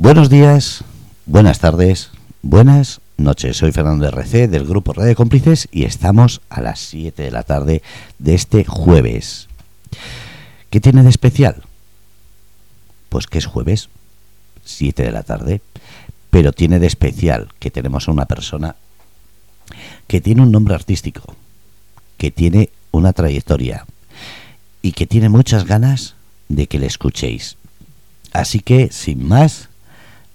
[0.00, 0.82] Buenos días,
[1.26, 2.08] buenas tardes,
[2.40, 3.58] buenas noches.
[3.58, 7.82] Soy Fernando RC del grupo Radio Cómplices y estamos a las 7 de la tarde
[8.18, 9.48] de este jueves.
[10.70, 11.64] ¿Qué tiene de especial?
[13.10, 13.90] Pues que es jueves,
[14.64, 15.60] 7 de la tarde,
[16.30, 18.76] pero tiene de especial que tenemos a una persona
[20.06, 21.36] que tiene un nombre artístico,
[22.16, 23.84] que tiene una trayectoria
[24.80, 26.14] y que tiene muchas ganas
[26.48, 27.58] de que le escuchéis.
[28.32, 29.69] Así que, sin más,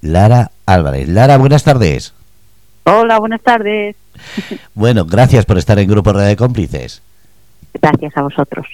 [0.05, 1.09] Lara Álvarez.
[1.09, 2.13] Lara, buenas tardes.
[2.83, 3.95] Hola, buenas tardes.
[4.73, 7.01] Bueno, gracias por estar en Grupo Red de Cómplices.
[7.81, 8.65] Gracias a vosotros.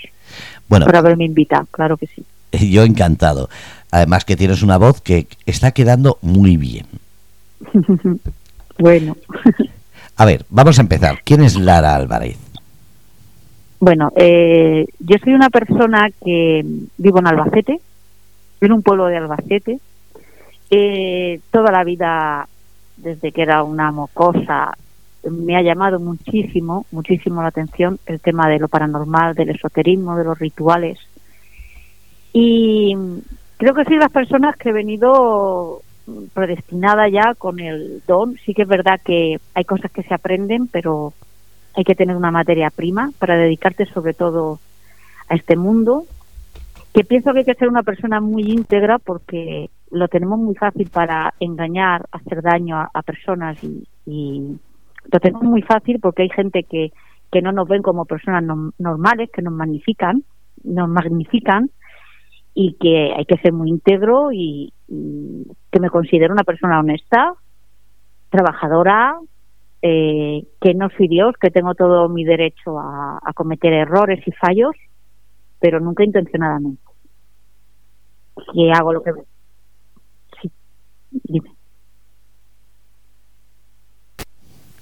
[0.68, 2.24] Bueno, por haberme invitado, claro que sí.
[2.72, 3.50] Yo encantado.
[3.90, 6.86] Además que tienes una voz que está quedando muy bien.
[8.80, 9.16] bueno.
[10.16, 11.22] a ver, vamos a empezar.
[11.24, 12.38] ¿Quién es Lara Álvarez?
[13.80, 16.64] Bueno, eh, yo soy una persona que
[16.98, 17.80] vivo en Albacete,
[18.62, 19.80] en un pueblo de Albacete,
[20.72, 22.48] eh, toda la vida,
[22.96, 24.74] desde que era una mocosa,
[25.30, 30.24] me ha llamado muchísimo, muchísimo la atención el tema de lo paranormal, del esoterismo, de
[30.24, 30.98] los rituales.
[32.34, 32.96] Y
[33.58, 35.82] creo que soy de las personas que he venido
[36.34, 38.36] predestinada ya con el don.
[38.46, 41.14] Sí que es verdad que hay cosas que se aprenden, pero
[41.76, 44.60] hay que tener una materia prima para dedicarte sobre todo
[45.28, 46.06] a este mundo.
[46.94, 50.90] Que pienso que hay que ser una persona muy íntegra porque lo tenemos muy fácil
[50.90, 54.58] para engañar, hacer daño a, personas y,
[55.12, 56.92] lo tenemos muy fácil porque hay gente que,
[57.32, 58.44] que no nos ven como personas
[58.78, 60.24] normales, que nos magnifican,
[60.64, 61.72] nos magnifican
[62.54, 64.74] y que hay que ser muy íntegro y,
[65.72, 67.34] que me considero una persona honesta,
[68.30, 69.18] trabajadora,
[69.82, 74.32] eh, que no soy Dios, que tengo todo mi derecho a, a cometer errores y
[74.34, 74.76] fallos,
[75.60, 76.84] pero nunca intencionadamente.
[78.54, 79.14] Que hago lo que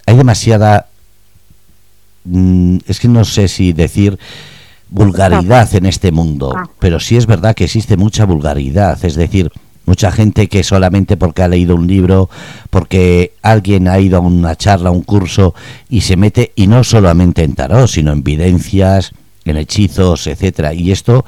[0.10, 0.88] hay demasiada,
[2.26, 4.18] mm, es que no sé si decir
[4.90, 6.68] vulgaridad en este mundo, ah.
[6.80, 9.52] pero sí es verdad que existe mucha vulgaridad, es decir,
[9.86, 12.30] mucha gente que solamente porque ha leído un libro,
[12.72, 15.54] porque alguien ha ido a una charla, a un curso
[15.90, 19.12] y se mete y no solamente en tarot, sino en evidencias,
[19.46, 21.24] en hechizos, etcétera, y esto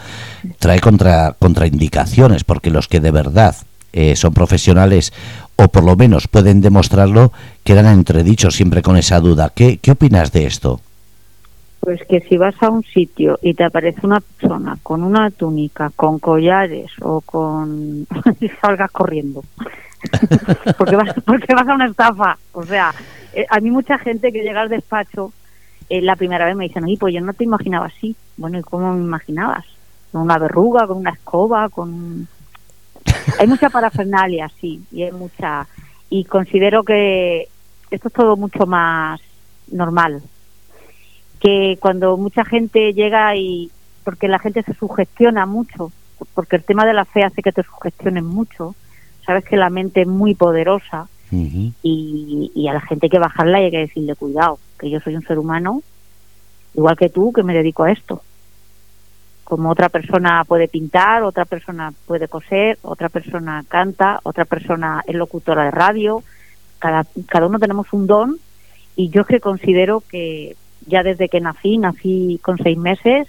[0.58, 3.56] trae contra contraindicaciones porque los que de verdad
[3.94, 5.14] eh, son profesionales
[5.56, 7.32] o por lo menos pueden demostrarlo,
[7.64, 9.52] quedan entredichos siempre con esa duda.
[9.54, 10.80] ¿Qué, ¿Qué opinas de esto?
[11.80, 15.92] Pues que si vas a un sitio y te aparece una persona con una túnica,
[15.96, 18.08] con collares o con...
[18.62, 19.44] salgas corriendo.
[20.78, 22.38] porque, vas, porque vas a una estafa.
[22.54, 22.94] O sea,
[23.34, 25.32] eh, a mí mucha gente que llega al despacho
[25.90, 28.16] eh, la primera vez me dicen, oye, pues yo no te imaginaba así.
[28.38, 29.66] Bueno, ¿y cómo me imaginabas?
[30.12, 32.28] Con una verruga, con una escoba, con
[33.40, 35.68] hay mucha parafernalia, sí, y hay mucha.
[36.10, 37.48] Y considero que
[37.90, 39.20] esto es todo mucho más
[39.72, 40.22] normal.
[41.40, 43.72] Que cuando mucha gente llega y.
[44.04, 45.92] porque la gente se sugestiona mucho,
[46.34, 48.76] porque el tema de la fe hace que te sugestionen mucho.
[49.26, 53.62] Sabes que la mente es muy poderosa y, y a la gente hay que bajarla
[53.62, 55.82] y hay que decirle cuidado, que yo soy un ser humano,
[56.74, 58.22] igual que tú, que me dedico a esto
[59.52, 65.14] como otra persona puede pintar, otra persona puede coser, otra persona canta, otra persona es
[65.14, 66.24] locutora de radio,
[66.80, 68.38] cada, cada uno tenemos un don
[68.96, 70.56] y yo que considero que
[70.88, 73.28] ya desde que nací, nací con seis meses,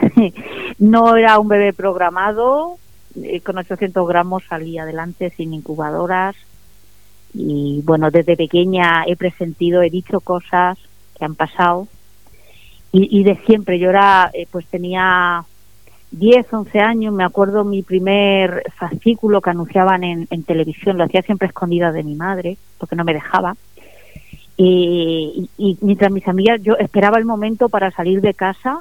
[0.78, 2.78] no era un bebé programado,
[3.22, 6.36] eh, con 800 gramos salí adelante sin incubadoras
[7.34, 10.78] y bueno, desde pequeña he presentido, he dicho cosas
[11.18, 11.86] que han pasado
[12.92, 13.78] y, de siempre.
[13.78, 15.44] Yo era, eh, pues tenía
[16.10, 21.48] 10, 11 años, me acuerdo mi primer fascículo que anunciaban en, televisión, lo hacía siempre
[21.48, 23.56] escondida de mi madre, porque no me dejaba.
[24.56, 25.48] Y,
[25.82, 28.80] mientras mis amigas, yo esperaba el momento para salir de casa,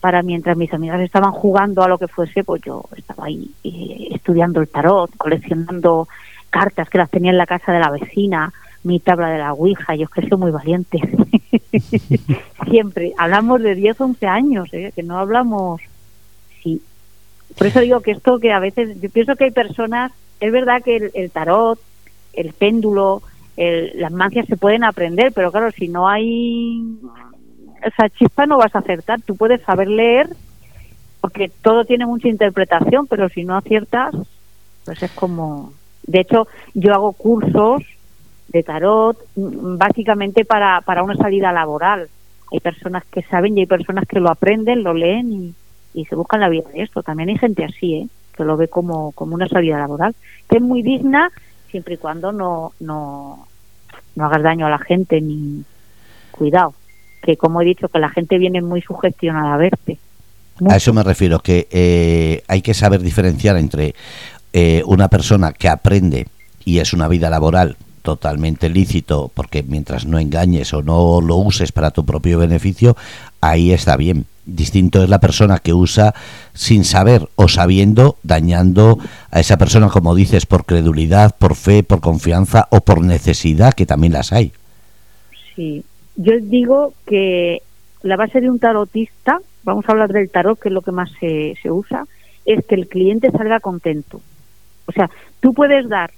[0.00, 4.08] para mientras mis amigas estaban jugando a lo que fuese, pues yo estaba ahí eh,
[4.12, 6.08] estudiando el tarot, coleccionando
[6.48, 8.50] cartas que las tenía en la casa de la vecina,
[8.82, 10.98] mi tabla de la Ouija, yo es que soy muy valiente.
[12.70, 14.92] Siempre, hablamos de 10, 11 años, ¿eh?
[14.94, 15.80] que no hablamos,
[16.62, 16.80] sí.
[17.56, 20.82] Por eso digo que esto que a veces, yo pienso que hay personas, es verdad
[20.82, 21.78] que el, tarot,
[22.32, 23.22] el péndulo,
[23.56, 26.82] las mancias se pueden aprender, pero claro, si no hay
[27.82, 29.20] esa chispa no vas a acertar.
[29.22, 30.28] Tú puedes saber leer,
[31.20, 34.14] porque todo tiene mucha interpretación, pero si no aciertas,
[34.84, 35.72] pues es como...
[36.06, 37.82] De hecho, yo hago cursos
[38.52, 42.08] de tarot, básicamente para, para una salida laboral.
[42.52, 45.54] Hay personas que saben y hay personas que lo aprenden, lo leen
[45.94, 47.02] y, se buscan la vida de esto.
[47.02, 48.08] También hay gente así, ¿eh?
[48.36, 50.14] que lo ve como, como una salida laboral,
[50.48, 51.30] que es muy digna
[51.68, 53.46] siempre y cuando no, no,
[54.16, 55.64] no hagas daño a la gente ni
[56.30, 56.74] cuidado,
[57.22, 59.98] que como he dicho, que la gente viene muy sugestionada a verte.
[60.68, 63.94] A eso me refiero, que eh, hay que saber diferenciar entre
[64.52, 66.26] eh, una persona que aprende
[66.64, 67.76] y es una vida laboral
[68.10, 72.96] totalmente lícito, porque mientras no engañes o no lo uses para tu propio beneficio,
[73.40, 74.26] ahí está bien.
[74.46, 76.12] Distinto es la persona que usa
[76.52, 78.98] sin saber o sabiendo, dañando
[79.30, 83.86] a esa persona, como dices, por credulidad, por fe, por confianza o por necesidad, que
[83.86, 84.50] también las hay.
[85.54, 85.84] Sí,
[86.16, 87.62] yo digo que
[88.02, 91.10] la base de un tarotista, vamos a hablar del tarot, que es lo que más
[91.20, 92.06] se, se usa,
[92.44, 94.20] es que el cliente salga contento.
[94.86, 95.08] O sea,
[95.38, 96.10] tú puedes dar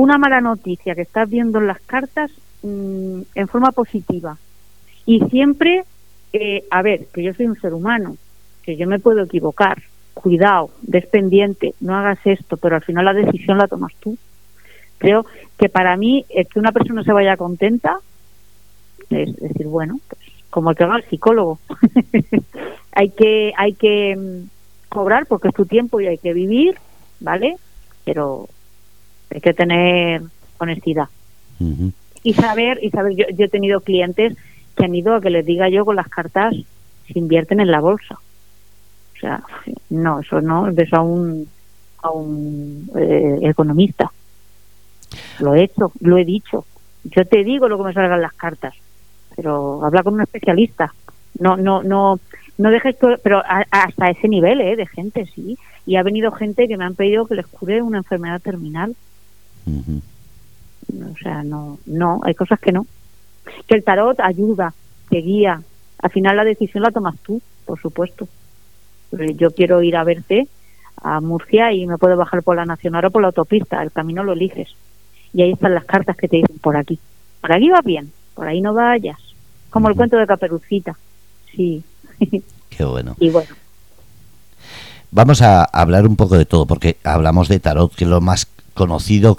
[0.00, 2.30] una mala noticia que estás viendo en las cartas
[2.62, 4.38] mm, en forma positiva.
[5.04, 5.84] Y siempre,
[6.32, 8.16] eh, a ver, que yo soy un ser humano,
[8.62, 9.82] que yo me puedo equivocar.
[10.14, 14.16] Cuidado, despendiente, no hagas esto, pero al final la decisión la tomas tú.
[14.98, 15.24] Creo
[15.58, 17.98] que para mí, es que una persona se vaya contenta,
[19.10, 20.20] es decir, bueno, pues,
[20.50, 21.58] como el que va al psicólogo.
[22.92, 24.48] hay que, hay que mm,
[24.88, 26.76] cobrar porque es tu tiempo y hay que vivir,
[27.20, 27.56] ¿vale?
[28.04, 28.48] Pero
[29.30, 30.22] hay que tener
[30.58, 31.08] honestidad.
[32.22, 34.36] Y saber y saber yo, he tenido clientes
[34.76, 36.54] que han ido a que les diga yo con las cartas
[37.06, 38.18] se invierten en la bolsa
[39.14, 39.42] o sea
[39.90, 41.48] no eso no es a un
[42.02, 44.10] a un eh, economista.
[45.38, 46.64] Lo he hecho lo he dicho.
[47.04, 48.74] Yo te digo lo que me salgan las cartas
[49.36, 50.94] pero habla con un especialista.
[51.38, 52.18] No no no
[52.56, 54.76] no dejes pero hasta ese nivel ¿eh?
[54.76, 55.58] de gente sí.
[55.84, 58.94] Y ha venido gente que me han pedido que les cure una enfermedad terminal
[59.66, 62.86] o sea, no, no, hay cosas que no.
[63.66, 64.74] Que el tarot ayuda,
[65.08, 65.62] te guía.
[65.98, 68.28] Al final la decisión la tomas tú, por supuesto.
[69.12, 70.46] Yo quiero ir a verte
[71.02, 73.82] a Murcia y me puedo bajar por la Nacional o por la autopista.
[73.82, 74.68] El camino lo eliges.
[75.32, 76.98] Y ahí están las cartas que te dicen por aquí.
[77.40, 79.18] Por aquí va bien, por ahí no vayas.
[79.70, 80.96] Como el cuento de Caperucita.
[81.54, 81.82] Sí.
[82.70, 83.16] Qué bueno.
[83.18, 83.54] Y bueno.
[85.12, 88.46] Vamos a hablar un poco de todo, porque hablamos de tarot, que es lo más
[88.80, 89.36] conocido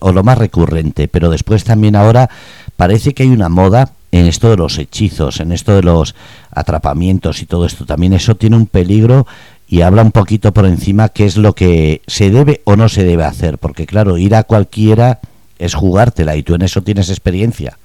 [0.00, 2.28] o lo más recurrente, pero después también ahora
[2.74, 6.16] parece que hay una moda en esto de los hechizos, en esto de los
[6.50, 7.86] atrapamientos y todo esto.
[7.86, 9.24] También eso tiene un peligro
[9.68, 13.04] y habla un poquito por encima qué es lo que se debe o no se
[13.04, 15.20] debe hacer, porque claro, ir a cualquiera
[15.60, 17.78] es jugártela y tú en eso tienes experiencia.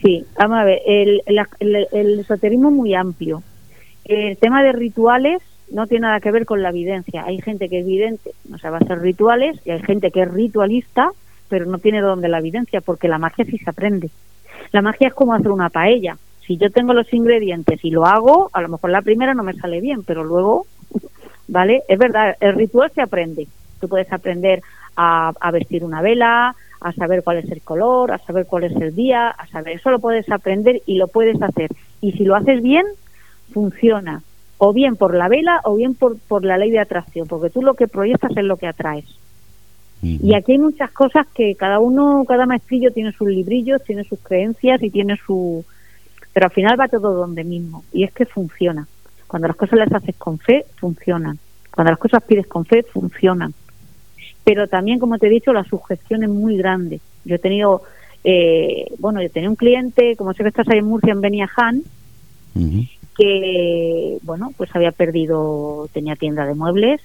[0.00, 3.42] Sí, vamos a ver, el, el, el esoterismo es muy amplio.
[4.04, 7.24] El tema de rituales no tiene nada que ver con la evidencia.
[7.24, 11.10] Hay gente que es vidente, no sabe hacer rituales, y hay gente que es ritualista,
[11.48, 14.10] pero no tiene donde la evidencia, porque la magia sí se aprende.
[14.72, 16.16] La magia es como hacer una paella.
[16.46, 19.54] Si yo tengo los ingredientes y lo hago, a lo mejor la primera no me
[19.54, 20.66] sale bien, pero luego,
[21.48, 21.82] ¿vale?
[21.88, 23.46] Es verdad, el ritual se aprende.
[23.80, 24.62] Tú puedes aprender
[24.96, 28.76] a, a vestir una vela, a saber cuál es el color, a saber cuál es
[28.76, 31.70] el día, a saber, eso lo puedes aprender y lo puedes hacer.
[32.00, 32.86] Y si lo haces bien,
[33.52, 34.22] funciona
[34.62, 37.62] o bien por la vela o bien por, por la ley de atracción, porque tú
[37.62, 39.06] lo que proyectas es lo que atraes.
[40.02, 44.18] Y aquí hay muchas cosas que cada uno, cada maestrillo tiene sus librillos, tiene sus
[44.20, 45.64] creencias y tiene su...
[46.32, 47.84] Pero al final va todo donde mismo.
[47.92, 48.86] Y es que funciona.
[49.26, 51.38] Cuando las cosas las haces con fe, funcionan.
[51.70, 53.52] Cuando las cosas pides con fe, funcionan.
[54.44, 57.00] Pero también, como te he dicho, la sugestión es muy grande.
[57.24, 57.82] Yo he tenido,
[58.24, 61.82] eh, bueno, yo tenía un cliente, como sé que estás ahí en Murcia, en Beniaján,
[63.20, 67.02] que, bueno, pues había perdido, tenía tienda de muebles,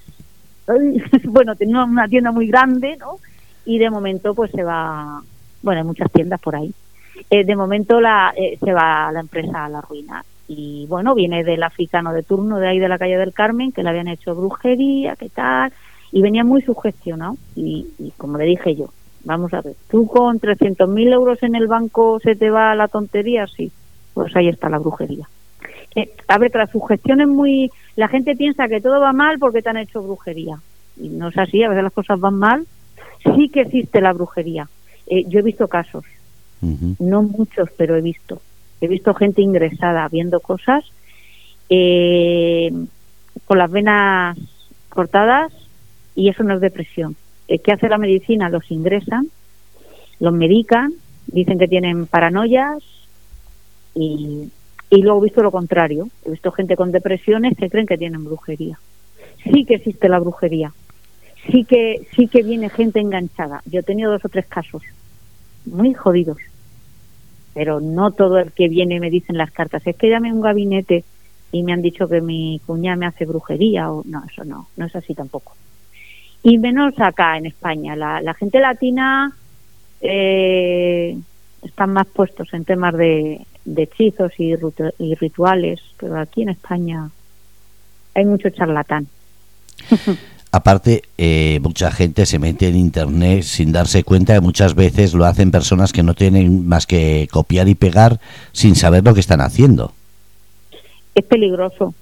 [1.25, 3.17] bueno, tenía una tienda muy grande, ¿no?
[3.65, 5.22] Y de momento pues se va,
[5.62, 6.74] bueno, hay muchas tiendas por ahí.
[7.29, 10.24] Eh, de momento la, eh, se va la empresa a la ruina.
[10.48, 13.84] Y bueno, viene del africano de turno de ahí de la calle del Carmen, que
[13.84, 15.74] le habían hecho brujería, qué tal,
[16.12, 17.36] y venía muy sugestionado.
[17.55, 18.89] Y, y como le dije yo,
[19.24, 23.48] vamos a ver, tú con 300.000 euros en el banco se te va la tontería,
[23.48, 23.72] sí,
[24.13, 25.27] pues ahí está la brujería.
[25.96, 27.72] Eh, a ver, que la sugestión es muy...
[27.96, 30.60] La gente piensa que todo va mal porque te han hecho brujería.
[30.98, 32.68] Y no es así, a veces las cosas van mal.
[33.36, 34.68] Sí que existe la brujería.
[35.08, 36.04] Eh, yo he visto casos,
[37.00, 38.42] no muchos, pero he visto.
[38.82, 40.84] He visto gente ingresada viendo cosas
[41.70, 42.72] eh,
[43.46, 44.38] con las venas
[44.90, 45.54] cortadas
[46.16, 47.16] y eso no es depresión.
[47.48, 48.50] ¿Qué hace la medicina?
[48.50, 49.28] Los ingresan,
[50.20, 50.94] los medican,
[51.28, 52.84] dicen que tienen paranoias
[53.94, 54.50] y
[54.89, 56.10] y luego he visto lo contrario.
[56.25, 58.80] He visto gente con depresiones que creen que tienen brujería.
[59.44, 60.74] Sí que existe la brujería.
[61.51, 63.62] Sí que, sí que viene gente enganchada.
[63.65, 64.84] Yo he tenido dos o tres casos
[65.65, 66.38] muy jodidos.
[67.54, 69.86] Pero no todo el que viene me dicen las cartas.
[69.86, 71.04] Es que llame un gabinete
[71.51, 74.86] y me han dicho que mi cuñada me hace brujería o no, eso no, no
[74.86, 75.56] es así tampoco.
[76.44, 79.34] Y menos acá en España, la, la gente latina
[80.01, 81.18] eh,
[81.63, 84.53] están más puestos en temas de, de hechizos y,
[85.00, 87.10] y rituales, pero aquí en España
[88.13, 89.07] hay mucho charlatán.
[90.55, 95.25] Aparte, eh, mucha gente se mete en Internet sin darse cuenta y muchas veces lo
[95.25, 98.22] hacen personas que no tienen más que copiar y pegar
[98.53, 99.91] sin saber lo que están haciendo.
[101.13, 101.93] Es peligroso,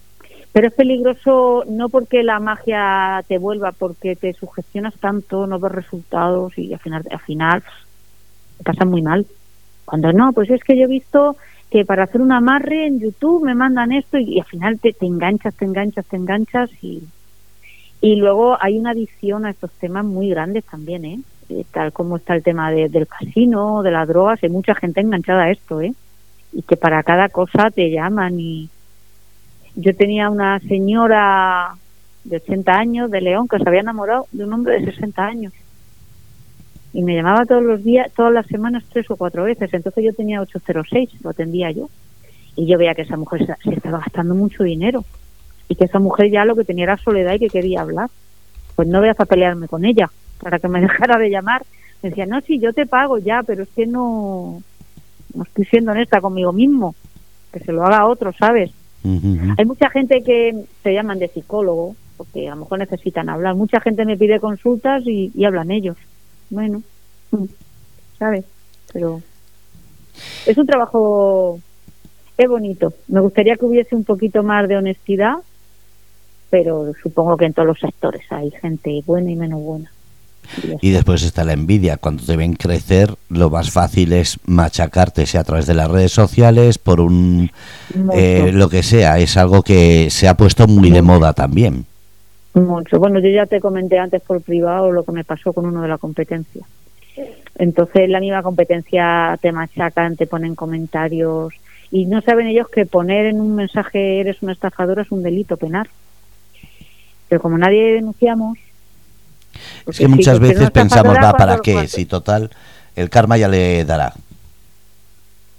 [0.51, 5.71] pero es peligroso no porque la magia te vuelva, porque te sugestionas tanto, no ves
[5.71, 7.63] resultados y al final, al final
[8.59, 9.25] te pasa muy mal.
[9.83, 11.37] Cuando no, pues es que yo he visto
[11.73, 15.07] que para hacer un amarre en YouTube me mandan esto y, al final te, te
[15.07, 17.01] enganchas, te enganchas, te enganchas y
[17.99, 21.19] y luego hay una adicción a estos temas muy grandes también, ¿eh?
[21.49, 25.43] eh tal como está el tema del casino, de las drogas, hay mucha gente enganchada
[25.43, 25.93] a esto, ¿eh?
[26.51, 28.69] Y que para cada cosa te llaman y
[29.75, 31.75] yo tenía una señora
[32.25, 35.53] de 80 años de León que se había enamorado de un hombre de 60 años
[36.93, 40.13] y me llamaba todos los días, todas las semanas tres o cuatro veces, entonces yo
[40.13, 41.89] tenía 806, lo atendía yo
[42.55, 45.03] y yo veía que esa mujer se estaba gastando mucho dinero
[45.67, 48.09] y que esa mujer ya lo que tenía era soledad y que quería hablar.
[48.75, 50.09] Pues no voy a pelearme con ella
[50.39, 51.63] para que me dejara de llamar.
[52.01, 54.61] Me decía, no, sí, yo te pago ya, pero es que no,
[55.33, 56.95] no estoy siendo honesta conmigo mismo,
[57.51, 58.71] que se lo haga otro, ¿sabes?
[59.57, 63.55] Hay mucha gente que se llaman de psicólogo, porque a lo mejor necesitan hablar.
[63.55, 65.97] Mucha gente me pide consultas y, y hablan ellos.
[66.49, 66.81] Bueno,
[68.19, 68.45] ¿sabes?
[68.91, 69.21] Pero
[70.45, 71.59] es un trabajo,
[72.37, 72.93] es bonito.
[73.07, 75.37] Me gustaría que hubiese un poquito más de honestidad
[76.53, 79.91] pero supongo que en todos los sectores hay gente buena y menos buena.
[80.81, 81.97] Y, después está la envidia.
[81.97, 86.11] Cuando te ven crecer, lo más fácil es machacarte, sea a través de las redes
[86.11, 87.49] sociales, por un.
[88.13, 89.17] Eh, lo que sea.
[89.17, 91.87] Es algo que se ha puesto muy de moda también.
[92.53, 92.99] Mucho.
[92.99, 95.87] Bueno, yo ya te comenté antes por privado lo que me pasó con uno de
[95.87, 96.63] la competencia.
[97.55, 101.53] Entonces, la misma competencia te machacan, te ponen comentarios
[101.91, 105.57] y no saben ellos que poner en un mensaje eres una estafadora es un delito
[105.57, 105.87] penal.
[107.29, 108.57] Pero como nadie denunciamos...
[109.87, 111.87] Es que muchas veces pensamos, va, ¿para qué?
[111.87, 112.49] Si total,
[112.95, 114.13] el karma ya le dará.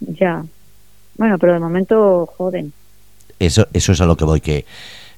[0.00, 0.44] Ya.
[1.16, 2.72] Bueno, pero de momento joden.
[3.38, 4.64] Eso, eso es a lo que voy, que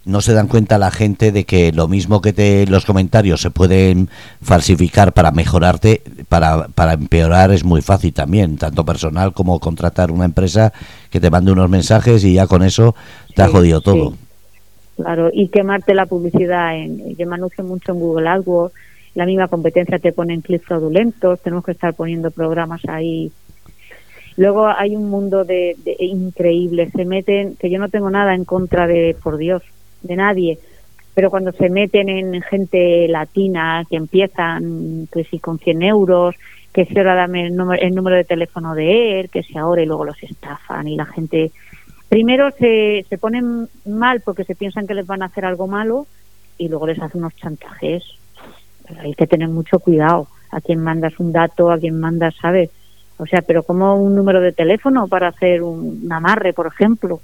[0.06, 3.50] no se dan cuenta la gente de que lo mismo que te, los comentarios se
[3.50, 4.08] pueden
[4.40, 10.24] falsificar para mejorarte, para, para empeorar es muy fácil también, tanto personal como contratar una
[10.24, 10.72] empresa
[11.10, 12.94] que te mande unos mensajes y ya con eso
[13.34, 14.14] te ha jodido todo.
[14.96, 16.76] Claro, y quemarte la publicidad.
[16.76, 18.74] En, yo me anuncio mucho en Google AdWords,
[19.16, 23.32] la misma competencia te pone en clics fraudulentos, tenemos que estar poniendo programas ahí.
[24.36, 28.86] Luego hay un mundo de, increíble, se meten, que yo no tengo nada en contra
[28.86, 29.62] de, por Dios,
[30.02, 30.58] de nadie,
[31.14, 36.34] pero cuando se meten en gente latina, que empiezan, que si con 100 euros,
[36.72, 39.82] que si ahora dame el número, el número de teléfono de él, que si ahora
[39.82, 41.52] y luego los estafan y la gente
[42.08, 46.06] primero se, se ponen mal porque se piensan que les van a hacer algo malo
[46.58, 48.04] y luego les hacen unos chantajes.
[48.86, 52.70] Pero hay que tener mucho cuidado a quién mandas un dato, a quién mandas, ¿sabes?
[53.18, 57.20] O sea, pero como un número de teléfono para hacer un, amarre, por ejemplo,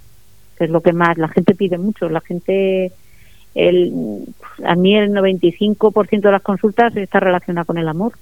[0.59, 2.09] que es lo que más la gente pide mucho.
[2.09, 2.93] La gente,
[3.55, 4.25] el,
[4.65, 8.13] a mí el 95% de las consultas está relacionada con el amor.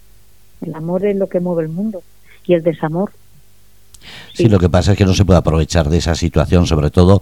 [0.60, 2.02] El amor es lo que mueve el mundo
[2.46, 3.10] y el desamor.
[4.32, 4.48] Sí.
[4.48, 7.20] lo que pasa es que no se puede aprovechar de esa situación, sobre todo,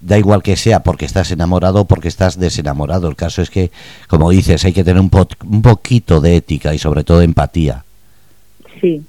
[0.00, 3.08] da igual que sea porque estás enamorado o porque estás desenamorado.
[3.08, 3.70] El caso es que,
[4.08, 5.10] como dices, hay que tener un,
[5.44, 7.84] un poquito de ética y sobre todo empatía.
[8.80, 9.02] Sí.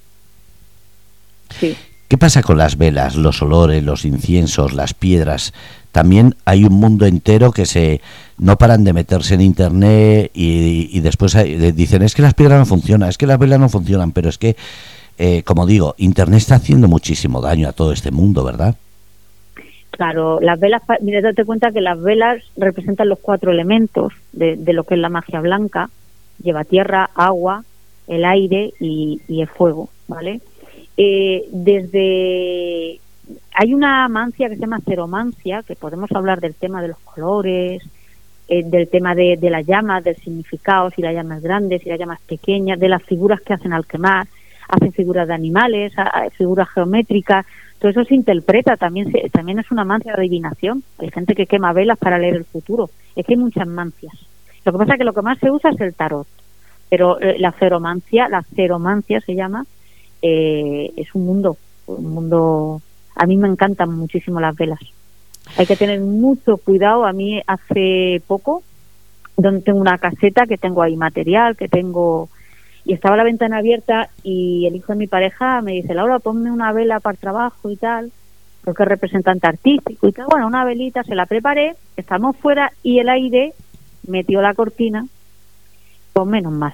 [1.59, 1.77] Sí.
[2.11, 5.53] ¿Qué pasa con las velas, los olores, los inciensos, las piedras?
[5.93, 8.01] También hay un mundo entero que se
[8.37, 11.37] no paran de meterse en internet y, después
[11.73, 14.37] dicen es que las piedras no funcionan, es que las velas no funcionan, pero es
[14.37, 14.57] que
[15.19, 18.75] eh, como digo, Internet está haciendo muchísimo daño a todo este mundo, ¿verdad?
[19.91, 24.83] Claro, las velas, mira, date cuenta que las velas representan los cuatro elementos de, lo
[24.83, 25.89] que es la magia blanca.
[26.43, 27.63] Lleva tierra, agua,
[28.07, 30.41] el aire y, el fuego, ¿vale?
[30.97, 32.99] Eh, desde
[33.53, 37.81] hay una mancia que se llama ceromancia, que podemos hablar del tema de los colores,
[38.47, 41.99] eh, del tema de, de las llamas, del significado, si las llamas grandes, si las
[41.99, 44.27] llamas pequeñas, de las figuras que hacen al quemar
[44.71, 45.93] hacen figuras de animales,
[46.37, 47.45] figuras geométricas,
[47.77, 50.83] todo eso se interpreta, también también es una mancia de adivinación.
[50.97, 52.89] Hay gente que quema velas para leer el futuro.
[53.15, 54.13] Es que hay muchas mancias.
[54.63, 56.27] Lo que pasa es que lo que más se usa es el tarot,
[56.89, 59.65] pero eh, la feromancia, la ceromancia se llama,
[60.21, 62.81] eh, es un mundo, un mundo.
[63.15, 64.79] A mí me encantan muchísimo las velas.
[65.57, 67.05] Hay que tener mucho cuidado.
[67.05, 68.63] A mí hace poco,
[69.37, 72.29] donde tengo una caseta, que tengo ahí material, que tengo...
[72.83, 76.51] Y estaba la ventana abierta y el hijo de mi pareja me dice, Laura, ponme
[76.51, 78.11] una vela para el trabajo y tal,
[78.63, 80.25] porque es representante artístico y tal.
[80.27, 83.53] Bueno, una velita, se la preparé, estamos fuera y el aire
[84.07, 85.05] metió la cortina,
[86.13, 86.73] pues menos mal.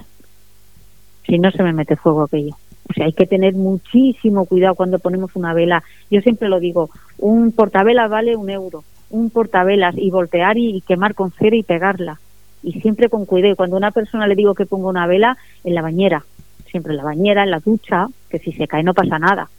[1.26, 2.56] Si no se me mete fuego aquello.
[2.90, 5.84] O sea, hay que tener muchísimo cuidado cuando ponemos una vela.
[6.10, 11.14] Yo siempre lo digo, un portavelas vale un euro, un portavelas y voltear y, quemar
[11.14, 12.20] con cera y pegarla.
[12.64, 13.56] Y siempre con cuidado.
[13.56, 16.24] Cuando a una persona le digo que ponga una vela, en la bañera,
[16.70, 19.50] siempre en la bañera, en la ducha, que si se cae no pasa nada.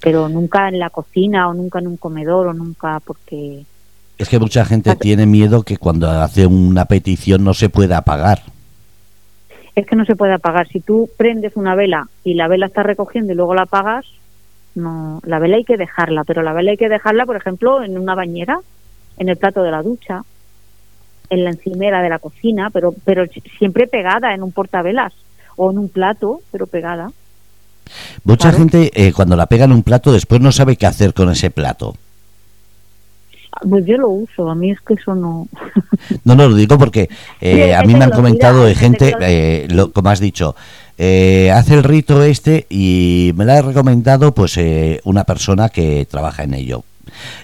[0.00, 3.64] Pero nunca en la cocina o nunca en un comedor o nunca porque...
[4.18, 8.53] Es que mucha gente tiene miedo que cuando hace una petición no se pueda apagar
[9.74, 10.68] es que no se puede apagar.
[10.68, 14.06] Si tú prendes una vela y la vela está recogiendo y luego la apagas,
[14.74, 17.98] no, la vela hay que dejarla, pero la vela hay que dejarla, por ejemplo, en
[17.98, 18.58] una bañera,
[19.18, 20.22] en el plato de la ducha,
[21.30, 23.24] en la encimera de la cocina, pero, pero
[23.58, 25.12] siempre pegada en un portavelas
[25.56, 27.10] o en un plato, pero pegada.
[28.24, 31.30] Mucha gente eh, cuando la pega en un plato después no sabe qué hacer con
[31.30, 31.94] ese plato.
[33.68, 35.48] Pues yo lo uso, a mí es que eso no...
[36.24, 37.08] no, no, lo digo porque
[37.40, 40.56] eh, a mí me han comentado de gente, eh, lo, como has dicho,
[40.98, 44.58] eh, hace el rito este y me lo ha recomendado pues
[45.04, 46.84] una persona que trabaja en ello.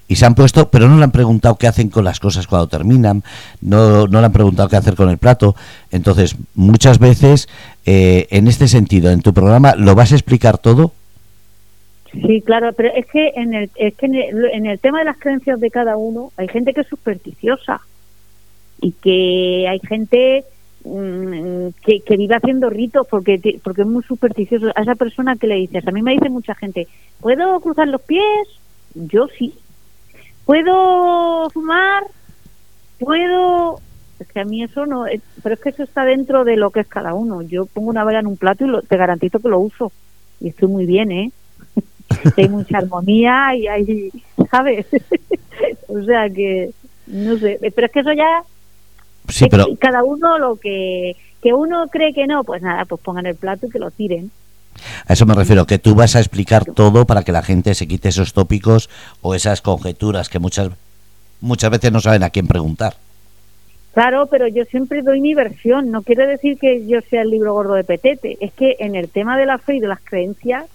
[0.08, 2.66] Y se han puesto, pero no le han preguntado qué hacen con las cosas cuando
[2.66, 3.22] terminan,
[3.60, 5.54] no, no le han preguntado qué hacer con el plato.
[5.92, 7.48] Entonces, muchas veces,
[7.84, 10.92] en este sentido, en tu programa, ¿lo vas a explicar todo?
[12.12, 15.60] Sí, claro, pero es que en el, es que en el, tema de las creencias
[15.60, 17.80] de cada uno hay gente que es supersticiosa
[18.80, 20.44] y que hay gente
[20.84, 24.72] mm, que, que, vive haciendo ritos porque porque es muy supersticioso.
[24.74, 26.88] A esa persona que le dices, a mí me dice mucha gente,
[27.20, 28.48] ¿puedo cruzar los pies?
[28.94, 29.54] Yo sí.
[30.44, 32.04] ¿Puedo fumar?
[32.98, 33.78] ¿Puedo...?
[34.18, 35.04] Es que a mí eso no...
[35.42, 37.42] pero es que eso está dentro de lo que es cada uno.
[37.42, 39.92] Yo pongo una vela en un plato y lo, te garantizo que lo uso.
[40.40, 41.30] Y estoy muy bien, ¿eh?
[42.36, 44.10] Hay mucha armonía y hay,
[44.50, 44.86] ¿sabes?
[45.88, 46.70] o sea que,
[47.06, 48.42] no sé, pero es que eso ya,
[49.28, 49.66] sí, pero...
[49.78, 53.66] cada uno lo que, que uno cree que no, pues nada, pues pongan el plato
[53.66, 54.30] y que lo tiren.
[55.06, 57.86] A eso me refiero, que tú vas a explicar todo para que la gente se
[57.86, 58.88] quite esos tópicos
[59.20, 60.70] o esas conjeturas que muchas,
[61.40, 62.94] muchas veces no saben a quién preguntar.
[63.92, 65.90] Claro, pero yo siempre doy mi versión.
[65.90, 68.36] No quiere decir que yo sea el libro gordo de Petete.
[68.40, 70.66] Es que en el tema de la fe y de las creencias,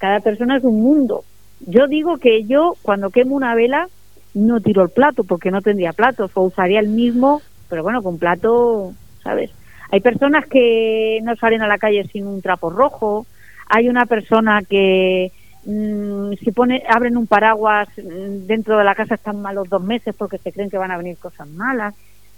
[0.00, 1.24] cada persona es un mundo.
[1.66, 3.86] Yo digo que yo cuando quemo una vela
[4.34, 8.18] no tiro el plato porque no tendría platos o usaría el mismo, pero bueno, con
[8.18, 9.50] plato, ¿sabes?
[9.90, 13.26] Hay personas que no salen a la calle sin un trapo rojo,
[13.68, 15.32] hay una persona que
[15.66, 20.14] mm, si pone, abren un paraguas mm, dentro de la casa están malos dos meses
[20.16, 21.94] porque se creen que van a venir cosas malas.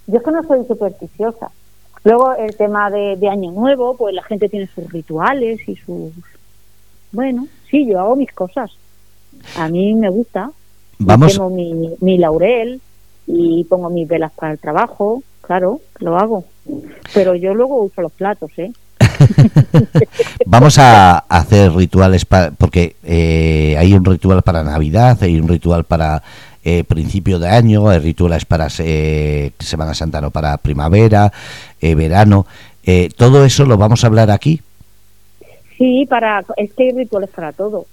[0.07, 1.49] Yo es que no soy supersticiosa.
[2.03, 6.11] Luego el tema de Año Nuevo, pues la gente tiene sus rituales y sus
[7.13, 8.71] bueno, sí, yo hago mis cosas.
[9.55, 10.51] A mí me gusta.
[10.99, 11.33] Vamos.
[11.33, 12.81] Tengo mi, mi laurel
[13.27, 16.45] y pongo mis velas para el trabajo, claro, lo hago.
[17.13, 18.71] Pero yo luego uso los platos, ¿eh?
[20.45, 25.83] Vamos a hacer rituales para, porque eh, hay un ritual para Navidad, hay un ritual
[25.83, 26.23] para
[26.63, 31.31] eh, principio de año, hay rituales para eh, Semana Santa, no para primavera,
[31.81, 32.45] verano.
[33.17, 34.61] todo eso lo vamos a hablar aquí.
[35.83, 37.87] Sí, para, es que hay rituales para todo.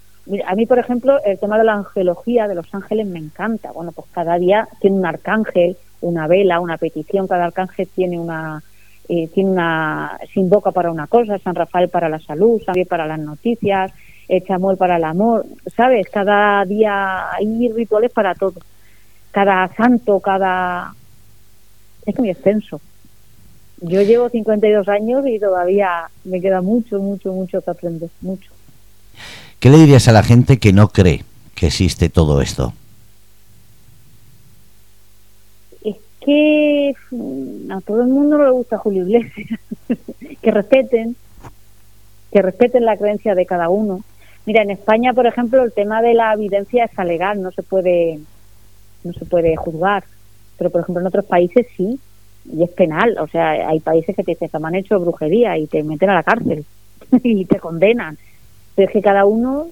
[0.47, 3.73] a mí, por ejemplo, el tema de la angelología de los ángeles me encanta.
[3.73, 7.27] Bueno, pues cada día tiene un arcángel, una vela, una petición.
[7.27, 8.63] Cada arcángel tiene una,
[9.09, 11.37] eh, tiene una, se invoca para una cosa.
[11.41, 13.93] San Rafael para la salud, San Miguel para las noticias,
[14.29, 15.45] el Chamuel para el amor.
[15.77, 16.09] ¿Sabes?
[16.11, 18.61] Cada día hay rituales para todo.
[19.33, 20.95] Cada santo, cada.
[22.07, 22.81] Es muy extenso.
[23.83, 28.51] Yo llevo 52 años y todavía me queda mucho, mucho, mucho que aprender, mucho.
[29.59, 32.75] ¿Qué le dirías a la gente que no cree que existe todo esto?
[35.83, 39.61] Es que mm, a todo el mundo le gusta Julio Iglesias.
[40.43, 41.17] que respeten,
[42.31, 44.03] que respeten la creencia de cada uno.
[44.45, 48.21] Mira, en España, por ejemplo, el tema de la evidencia está legal, no se puede,
[49.05, 50.05] no se puede juzgar.
[50.59, 51.99] Pero, por ejemplo, en otros países sí
[52.45, 53.17] y es penal.
[53.19, 56.15] O sea, hay países que te dicen me han hecho brujería y te meten a
[56.15, 56.65] la cárcel
[57.23, 58.19] y te condenan.
[58.75, 59.69] Pero es que cada uno,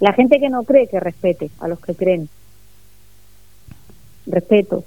[0.00, 2.28] la gente que no cree, que respete a los que creen.
[4.26, 4.84] Respeto.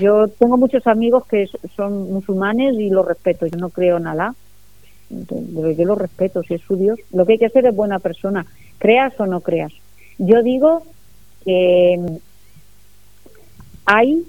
[0.00, 3.46] Yo tengo muchos amigos que son musulmanes y los respeto.
[3.46, 4.34] Yo no creo en Alá,
[5.08, 6.98] pero yo los respeto, si es su Dios.
[7.12, 8.46] Lo que hay que hacer es buena persona,
[8.78, 9.72] creas o no creas.
[10.18, 10.82] Yo digo
[11.44, 12.18] que
[13.86, 14.24] hay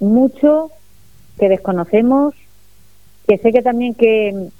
[0.00, 0.70] mucho
[1.38, 2.34] que desconocemos,
[3.26, 4.50] que sé que también que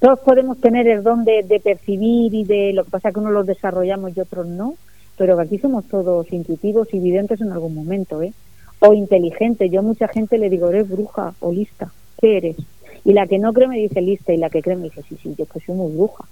[0.00, 3.46] todos podemos tener el don de, percibir y de lo que pasa que unos los
[3.46, 4.74] desarrollamos y otros no,
[5.16, 8.32] pero que aquí somos todos intuitivos y videntes en algún momento, ¿eh?
[8.80, 9.70] O inteligentes.
[9.70, 12.56] Yo a mucha gente le digo, eres bruja o lista, ¿qué eres?
[13.04, 15.18] Y la que no cree me dice lista y la que cree me dice, sí,
[15.20, 16.24] sí, yo que soy muy bruja.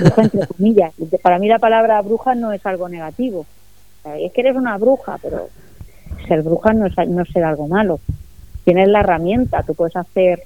[0.00, 0.94] Bruja entre comillas.
[1.22, 3.46] Para mí la palabra bruja no es algo negativo.
[4.18, 5.48] Es que eres una bruja, pero
[6.26, 8.00] ser bruja no es, no ser algo malo.
[8.64, 10.42] Tienes la herramienta, tú puedes hacer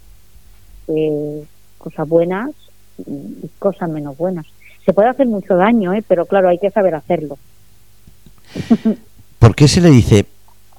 [0.89, 1.45] eh,
[1.79, 2.51] cosas buenas
[2.99, 4.47] y cosas menos buenas.
[4.85, 6.03] Se puede hacer mucho daño, ¿eh?
[6.07, 7.39] pero claro, hay que saber hacerlo.
[9.39, 10.27] ¿Por qué se le dice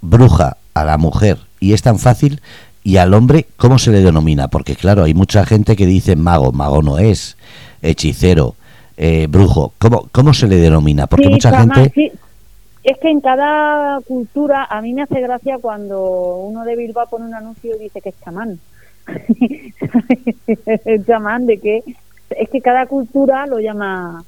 [0.01, 2.41] bruja a la mujer y es tan fácil
[2.83, 4.47] y al hombre cómo se le denomina?
[4.47, 7.37] Porque claro, hay mucha gente que dice mago, mago no es,
[7.81, 8.55] hechicero,
[8.97, 9.73] eh, brujo.
[9.77, 11.07] ¿Cómo, ¿Cómo se le denomina?
[11.07, 12.11] Porque mucha gente...
[12.83, 17.25] Es que en cada cultura, a mí me hace gracia cuando uno de Bilbao pone
[17.25, 18.59] un anuncio y dice que es chamán.
[20.85, 21.83] el chamán de que
[22.29, 24.23] es que cada cultura lo llama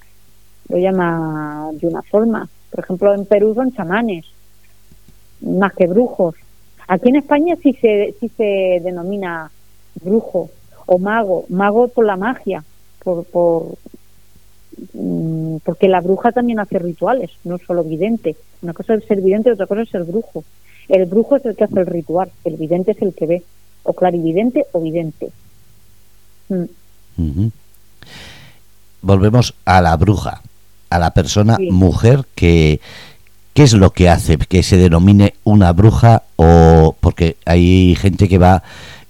[0.69, 2.47] lo llama de una forma.
[2.69, 4.25] Por ejemplo, en Perú son chamanes,
[5.41, 6.35] más que brujos.
[6.87, 9.51] Aquí en España sí se, sí se denomina
[10.01, 10.49] brujo
[10.85, 12.63] o mago, mago por la magia,
[13.03, 13.77] por, por,
[15.63, 18.35] porque la bruja también hace rituales, no solo vidente.
[18.61, 20.43] Una cosa es ser vidente, otra cosa es ser brujo.
[20.87, 23.43] El brujo es el que hace el ritual, el vidente es el que ve,
[23.83, 25.29] o clarividente o vidente.
[26.49, 27.47] Mm.
[29.01, 30.41] Volvemos a la bruja,
[30.89, 32.79] a la persona mujer que
[33.53, 38.37] ¿Qué es lo que hace que se denomine una bruja o porque hay gente que
[38.37, 38.63] va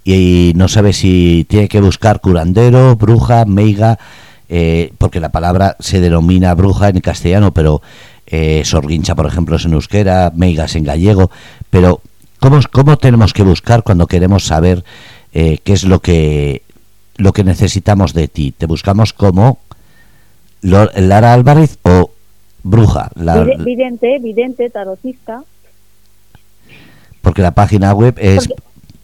[0.04, 4.00] y no sabe si tiene que buscar curandero, bruja, meiga,
[4.54, 7.80] eh, porque la palabra se denomina bruja en castellano, pero
[8.26, 11.30] eh, sorguincha, por ejemplo, es en euskera, meigas en gallego,
[11.70, 12.02] pero
[12.38, 14.84] ¿cómo, cómo tenemos que buscar cuando queremos saber
[15.32, 16.60] eh, qué es lo que,
[17.16, 18.52] lo que necesitamos de ti?
[18.52, 19.58] ¿Te buscamos como
[20.60, 22.10] Lara Álvarez o
[22.62, 23.10] bruja?
[23.14, 25.44] La, vidente, vidente, tarotista.
[27.22, 28.50] Porque la página web es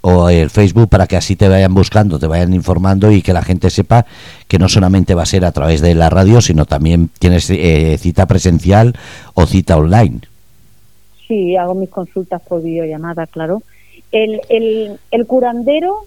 [0.01, 3.43] o el Facebook para que así te vayan buscando, te vayan informando y que la
[3.43, 4.07] gente sepa
[4.47, 7.97] que no solamente va a ser a través de la radio, sino también tienes eh,
[7.99, 8.95] cita presencial
[9.35, 10.21] o cita online.
[11.27, 13.63] Sí, hago mis consultas por videollamada, claro.
[14.13, 16.07] El, el, el curandero,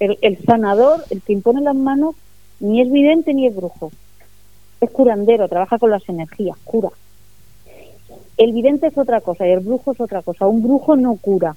[0.00, 2.14] el, el sanador, el que impone las manos,
[2.58, 3.90] ni es vidente ni es brujo.
[4.80, 6.90] Es curandero, trabaja con las energías, cura.
[8.36, 10.46] El vidente es otra cosa y el brujo es otra cosa.
[10.46, 11.56] Un brujo no cura,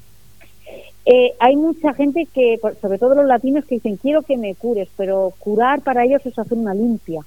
[1.06, 4.88] eh, hay mucha gente que, sobre todo los latinos, que dicen quiero que me cures,
[4.96, 7.22] pero curar para ellos es hacer una limpia,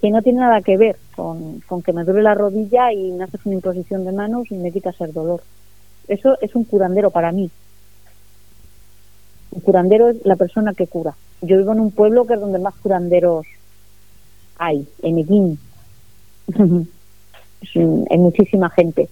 [0.00, 3.44] que no tiene nada que ver con, que me duele la rodilla y me haces
[3.44, 5.42] una imposición de manos y me quitas el dolor.
[6.08, 7.50] Eso es un curandero para mí.
[9.50, 11.14] Un curandero es la persona que cura.
[11.42, 13.46] Yo vivo en un pueblo que es donde más curanderos
[14.58, 15.58] hay, en Eguín.
[18.10, 19.08] hay muchísima gente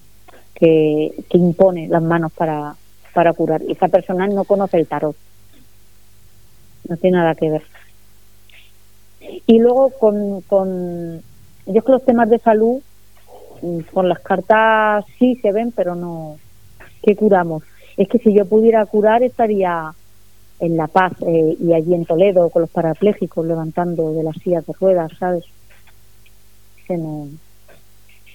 [0.55, 2.75] que, que impone las manos para,
[3.13, 3.61] para curar.
[3.63, 5.15] Y esa persona no conoce el tarot.
[6.87, 7.63] No tiene nada que ver.
[9.45, 11.21] Y luego con, con
[11.65, 12.81] yo creo que los temas de salud,
[13.61, 16.37] mm, con las cartas sí se ven, pero no.
[17.03, 17.63] ¿Qué curamos?
[17.97, 19.93] Es que si yo pudiera curar estaría
[20.59, 24.65] en La Paz eh, y allí en Toledo con los parapléjicos levantando de las sillas
[24.65, 25.43] de ruedas, ¿sabes?
[26.87, 27.27] Que no.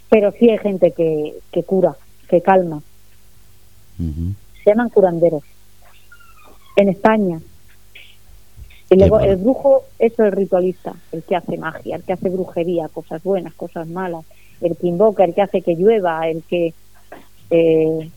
[0.09, 1.97] Pero sí hay gente que, que cura,
[2.29, 2.83] que calma
[4.67, 5.45] se llaman curanderos
[6.75, 7.41] en España.
[8.91, 12.89] Y luego el brujo es el ritualista, el que hace magia, el que hace brujería,
[12.89, 14.25] cosas buenas, cosas malas,
[14.61, 16.75] el que invoca, el que hace que llueva, el que
[17.51, 18.11] eh,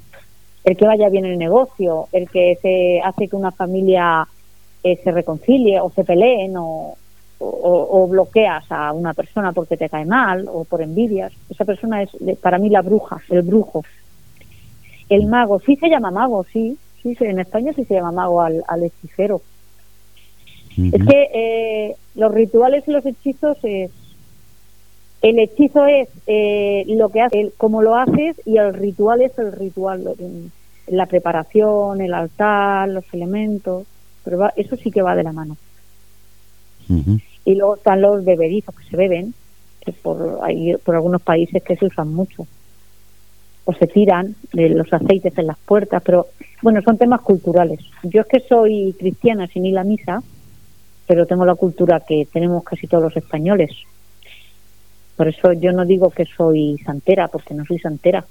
[0.64, 4.28] el que vaya bien el negocio, el que se hace que una familia
[4.84, 6.96] eh, se reconcilie o se peleen o,
[7.40, 11.32] o, bloqueas a una persona porque te cae mal o por envidias.
[11.48, 12.10] Esa persona es
[12.42, 13.84] para mí la bruja, el brujo.
[15.10, 18.84] El mago, sí se llama mago, sí, sí, en España sí se llama mago al,
[18.84, 19.42] hechicero.
[20.78, 23.92] Es que eh, los rituales y los hechizos es
[25.22, 29.52] el hechizo es eh, lo que hace, cómo lo haces y el ritual es el
[29.52, 30.16] ritual,
[30.88, 33.86] la preparación, el altar, los elementos,
[34.24, 35.58] pero eso sí que va de la mano.
[37.46, 39.34] Y luego están los beberizos que se beben,
[39.82, 42.48] que por, hay, por algunos países que se usan mucho
[43.70, 46.26] o se tiran los aceites en las puertas, pero
[46.64, 47.80] bueno, son temas culturales.
[48.02, 50.24] Yo es que soy cristiana sin ir a misa,
[51.06, 53.70] pero tengo la cultura que tenemos casi todos los españoles.
[55.16, 58.26] Por eso yo no digo que soy santera, porque no soy santera.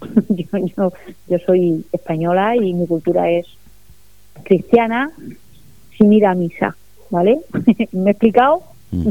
[0.30, 0.92] yo, yo,
[1.28, 3.46] yo soy española y mi cultura es
[4.44, 5.10] cristiana
[5.98, 6.74] sin ir a misa,
[7.10, 7.38] ¿vale?
[7.92, 8.62] ¿Me he explicado?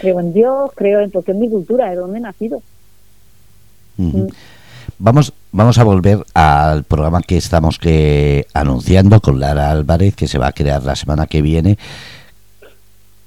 [0.00, 2.60] creo en Dios, creo en porque es mi cultura, es donde he nacido.
[3.96, 4.26] Mm.
[4.98, 10.38] Vamos, vamos a volver al programa que estamos que anunciando con Lara Álvarez, que se
[10.38, 11.76] va a crear la semana que viene.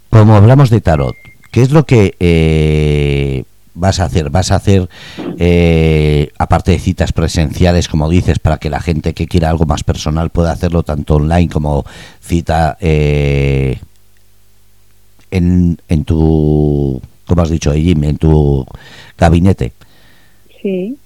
[0.10, 1.15] Como hablamos de tarot,
[1.51, 3.43] ¿qué es lo que eh,
[3.75, 4.32] vas a hacer?
[4.32, 4.89] ¿Vas a hacer,
[5.38, 9.84] eh, aparte de citas presenciales, como dices, para que la gente que quiera algo más
[9.84, 11.86] personal pueda hacerlo tanto online como
[12.19, 13.79] cita eh,
[15.29, 18.65] en, en tu, como has dicho, en tu
[19.19, 19.71] gabinete?
[20.63, 20.97] Sí.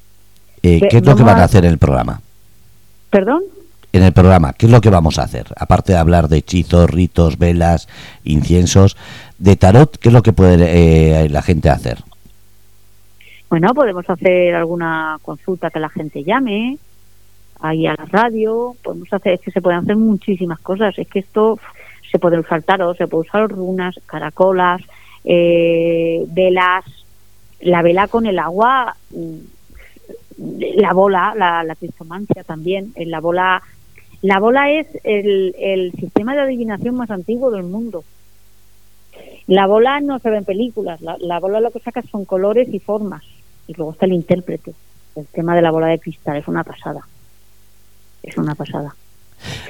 [0.63, 2.21] Eh, ¿Qué es lo que van a hacer en el programa?
[3.09, 3.43] ¿Perdón?
[3.91, 5.45] En el programa, ¿qué es lo que vamos a hacer?
[5.57, 7.87] Aparte de hablar de hechizos, ritos, velas,
[8.23, 8.97] inciensos,
[9.37, 11.99] de tarot, ¿qué es lo que puede eh, la gente hacer?
[13.49, 16.79] Bueno, podemos hacer alguna consulta que la gente llame,
[17.59, 21.19] ahí a la radio, podemos hacer, es que se pueden hacer muchísimas cosas, es que
[21.19, 21.59] esto
[22.09, 24.81] se puede usar tarot, se puede usar runas, caracolas,
[25.23, 26.85] eh, velas,
[27.59, 28.95] la vela con el agua
[30.37, 32.91] la bola, la, la cristomancia también.
[32.95, 33.61] En la bola,
[34.21, 38.03] la bola es el, el sistema de adivinación más antiguo del mundo.
[39.47, 42.73] La bola no se ve en películas, la, la bola lo que saca son colores
[42.73, 43.23] y formas.
[43.67, 44.73] Y luego está el intérprete.
[45.15, 47.01] El tema de la bola de cristal es una pasada.
[48.21, 48.95] Es una pasada.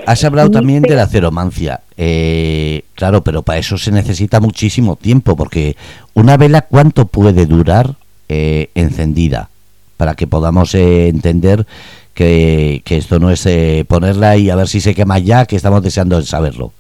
[0.06, 1.82] Has hablado también de la ceromancia.
[1.98, 5.76] Eh, claro, pero para eso se necesita muchísimo tiempo, porque
[6.14, 7.96] una vela, ¿cuánto puede durar
[8.30, 9.50] eh, encendida?
[9.98, 11.66] Para que podamos eh, entender
[12.14, 15.82] que, esto no es eh, ponerla y a ver si se quema ya, que estamos
[15.82, 16.72] deseando saberlo.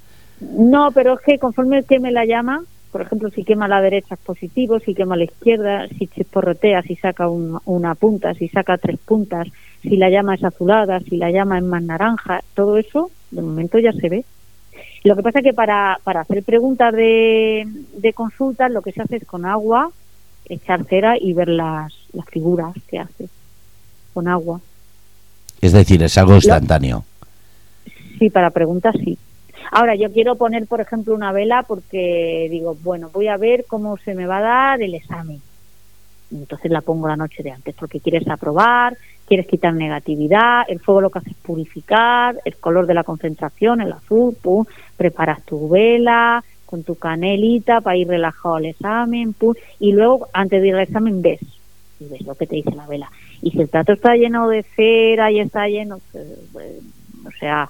[0.41, 4.21] No, pero es que conforme queme la llama, por ejemplo, si quema la derecha es
[4.21, 9.47] positivo, si quema la izquierda, si chisporrotea, si saca una punta, si saca tres puntas,
[9.81, 13.79] si la llama es azulada, si la llama es más naranja, todo eso de momento
[13.79, 14.25] ya se ve.
[15.03, 19.01] Lo que pasa es que para, para hacer preguntas de, de consultas lo que se
[19.01, 19.89] hace es con agua,
[20.49, 23.27] echar cera y ver las, las figuras que hace
[24.13, 24.61] con agua.
[25.61, 27.05] Es decir, es algo instantáneo.
[28.19, 29.17] Sí, para preguntas sí.
[29.71, 33.97] Ahora, yo quiero poner, por ejemplo, una vela porque digo, bueno, voy a ver cómo
[33.97, 35.41] se me va a dar el examen.
[36.31, 41.01] Entonces la pongo la noche de antes porque quieres aprobar, quieres quitar negatividad, el fuego
[41.01, 44.65] lo que hace es purificar, el color de la concentración, el azul, pum,
[44.97, 49.35] preparas tu vela con tu canelita para ir relajado al examen,
[49.79, 51.39] y luego antes de ir al examen ves
[51.99, 53.11] y ves lo que te dice la vela.
[53.43, 56.25] Y si el plato está lleno de cera y está lleno, pues,
[57.27, 57.69] o sea,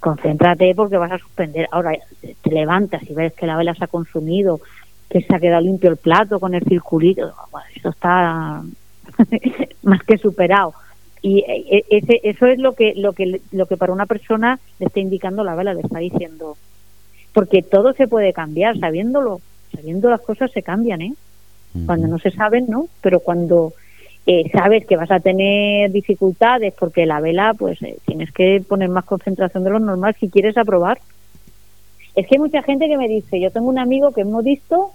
[0.00, 1.68] concéntrate porque vas a suspender.
[1.70, 4.60] Ahora te levantas y ves que la vela se ha consumido,
[5.08, 7.32] que se ha quedado limpio el plato con el circulito,
[7.76, 8.60] eso está
[9.84, 10.74] más que superado.
[11.24, 14.58] Y e, e, ese, eso es lo que, lo que lo que para una persona
[14.80, 16.56] le está indicando la vela, le está diciendo,
[17.32, 19.40] porque todo se puede cambiar, sabiéndolo,
[19.74, 21.14] sabiendo las cosas se cambian, ¿eh?
[21.86, 22.88] Cuando no se saben, ¿no?
[23.00, 23.72] Pero cuando
[24.26, 28.90] eh, sabes que vas a tener dificultades porque la vela, pues eh, tienes que poner
[28.90, 31.00] más concentración de lo normal si quieres aprobar.
[32.14, 34.90] Es que hay mucha gente que me dice, yo tengo un amigo que es modisto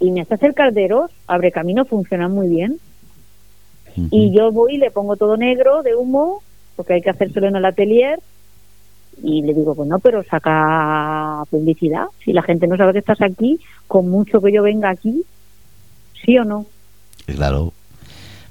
[0.00, 2.78] y me hace hacer calderos, abre camino, funciona muy bien.
[4.10, 6.42] Y yo voy y le pongo todo negro de humo,
[6.76, 8.20] porque hay que hacérselo en el atelier,
[9.22, 12.06] y le digo, bueno, pero saca publicidad.
[12.24, 15.24] Si la gente no sabe que estás aquí, con mucho que yo venga aquí,
[16.24, 16.66] ¿Sí o no?
[17.26, 17.72] Claro.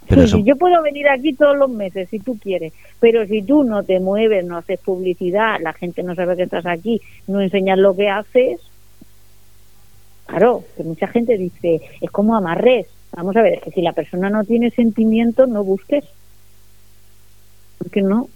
[0.07, 3.83] Pero yo puedo venir aquí todos los meses si tú quieres, pero si tú no
[3.83, 7.93] te mueves, no haces publicidad, la gente no sabe que estás aquí, no enseñas lo
[7.93, 8.61] que haces,
[10.25, 12.87] claro, que mucha gente dice, es como amarres.
[13.11, 16.05] Vamos a ver, es que si la persona no tiene sentimientos, no busques.
[17.79, 18.29] Porque no.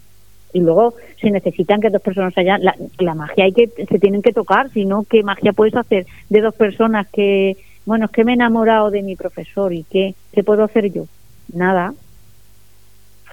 [0.53, 4.21] Y luego se necesitan que dos personas allá, la, la magia hay que, se tienen
[4.21, 8.23] que tocar, si no, ¿qué magia puedes hacer de dos personas que, bueno, es que
[8.23, 11.05] me he enamorado de mi profesor y qué, qué puedo hacer yo?
[11.53, 11.93] Nada.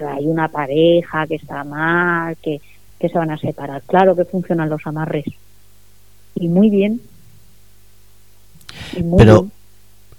[0.00, 2.60] hay una pareja que está mal, que,
[2.98, 3.82] que se van a separar.
[3.82, 5.26] Claro que funcionan los amarres.
[6.34, 7.00] Y muy bien.
[9.16, 9.48] Pero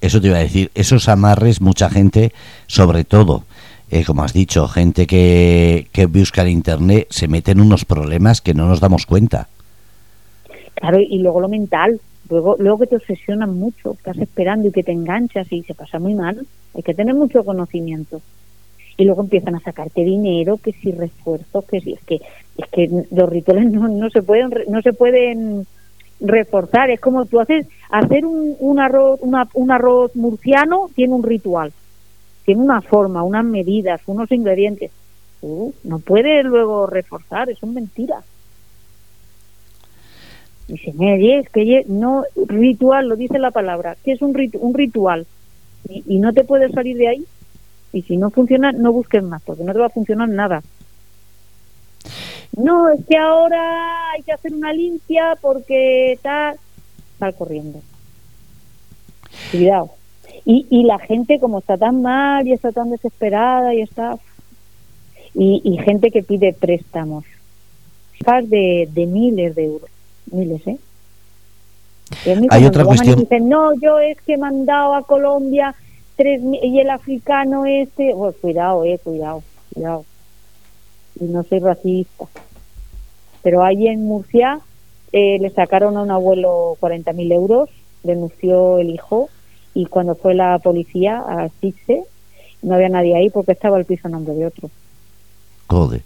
[0.02, 2.32] eso te iba a decir, esos amarres, mucha gente,
[2.68, 3.44] sobre todo,
[3.90, 8.42] eh, como has dicho, gente que, que busca en Internet, se mete en unos problemas
[8.42, 9.48] que no nos damos cuenta.
[10.76, 12.00] Claro, y luego lo mental,
[12.30, 15.98] Luego, luego que te obsesionan mucho, estás esperando y que te enganchas y se pasa
[15.98, 18.22] muy mal, hay que tener mucho conocimiento.
[18.98, 22.16] Y luego empiezan a sacarte dinero, que si refuerzos, que si es que
[22.58, 25.66] es que los rituales no, no se pueden no se pueden
[26.20, 26.92] reforzar.
[26.92, 31.72] Es como tú haces, hacer un, un arroz, un arroz murciano tiene un ritual,
[32.50, 34.90] tiene una forma, unas medidas, unos ingredientes.
[35.44, 38.24] Uh, no puede luego reforzar, es mentira.
[40.68, 45.28] Dice, es que no, ritual, lo dice la palabra, que es un, un ritual
[45.88, 47.26] y, no te puedes salir de ahí.
[47.94, 50.64] Y si no funciona, no busques más, porque no te va a funcionar nada.
[52.58, 56.56] No, es que ahora hay que hacer una limpia porque está,
[57.20, 57.80] sal corriendo.
[59.52, 59.99] Cuidado.
[60.46, 64.18] Y, y la gente como está tan mal y está tan desesperada y está...
[65.34, 67.24] Y, y gente que pide préstamos.
[68.44, 69.90] De, de miles de euros.
[70.32, 70.78] Miles, ¿eh?
[72.50, 73.20] Hay otra cuestión.
[73.20, 75.74] Dicen, no, yo es que he mandado a Colombia
[76.16, 78.14] tres y el africano este.
[78.16, 79.42] Pues cuidado, eh, cuidado,
[79.74, 80.06] cuidado
[81.20, 82.26] y no soy racista.
[83.42, 84.60] Pero ahí en Murcia
[85.12, 87.70] eh, le sacaron a un abuelo 40.000 euros,
[88.04, 89.30] denunció el hijo
[89.74, 92.04] y cuando fue la policía a CISE
[92.62, 94.70] no había nadie ahí porque estaba el piso en nombre de otro.
[95.68, 96.02] Joder.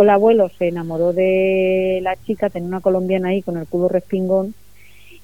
[0.00, 4.54] El abuelo se enamoró de la chica, tenía una colombiana ahí con el culo respingón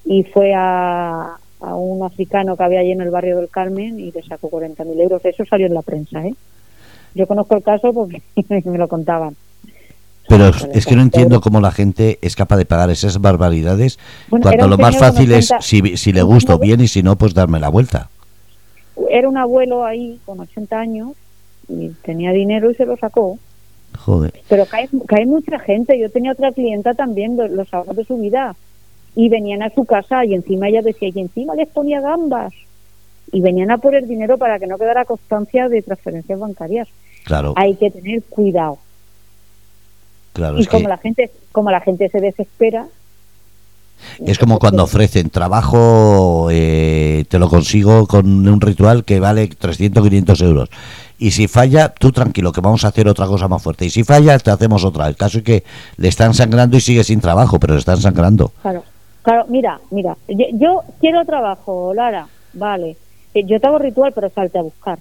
[0.03, 4.11] y fue a, a un africano que había allí en el barrio del Carmen y
[4.11, 5.23] le sacó 40.000 euros.
[5.23, 6.33] Eso salió en la prensa, ¿eh?
[7.13, 8.21] Yo conozco el caso porque
[8.65, 9.35] me lo contaban.
[10.27, 14.67] Pero es que no entiendo cómo la gente es capaz de pagar esas barbaridades cuando
[14.67, 17.69] lo más fácil es, si, si le gusto bien y si no, pues darme la
[17.69, 18.09] vuelta.
[19.09, 21.11] Era un abuelo ahí con 80 años
[21.67, 23.39] y tenía dinero y se lo sacó.
[23.97, 24.33] Joder.
[24.47, 25.99] Pero cae, cae mucha gente.
[25.99, 28.55] Yo tenía otra clienta también, los ahorros de su vida.
[29.15, 32.53] Y venían a su casa y encima ella decía, y encima les ponía gambas
[33.31, 36.87] y venían a poner dinero para que no quedara constancia de transferencias bancarias.
[37.25, 37.53] Claro.
[37.55, 38.77] Hay que tener cuidado.
[40.41, 42.87] Claro, y como la gente como la gente se desespera
[44.25, 50.03] es como cuando ofrecen trabajo, eh, te lo consigo con un ritual que vale 300,
[50.03, 50.69] 500 euros.
[51.17, 53.85] Y si falla, tú tranquilo, que vamos a hacer otra cosa más fuerte.
[53.85, 55.07] Y si falla, te hacemos otra.
[55.07, 55.63] El caso es que
[55.97, 58.51] le están sangrando y sigue sin trabajo, pero le están sangrando.
[58.61, 58.83] Claro,
[59.21, 62.97] claro mira, mira, yo quiero trabajo, Lara, vale.
[63.33, 64.97] Eh, yo te hago ritual, pero salte a buscar.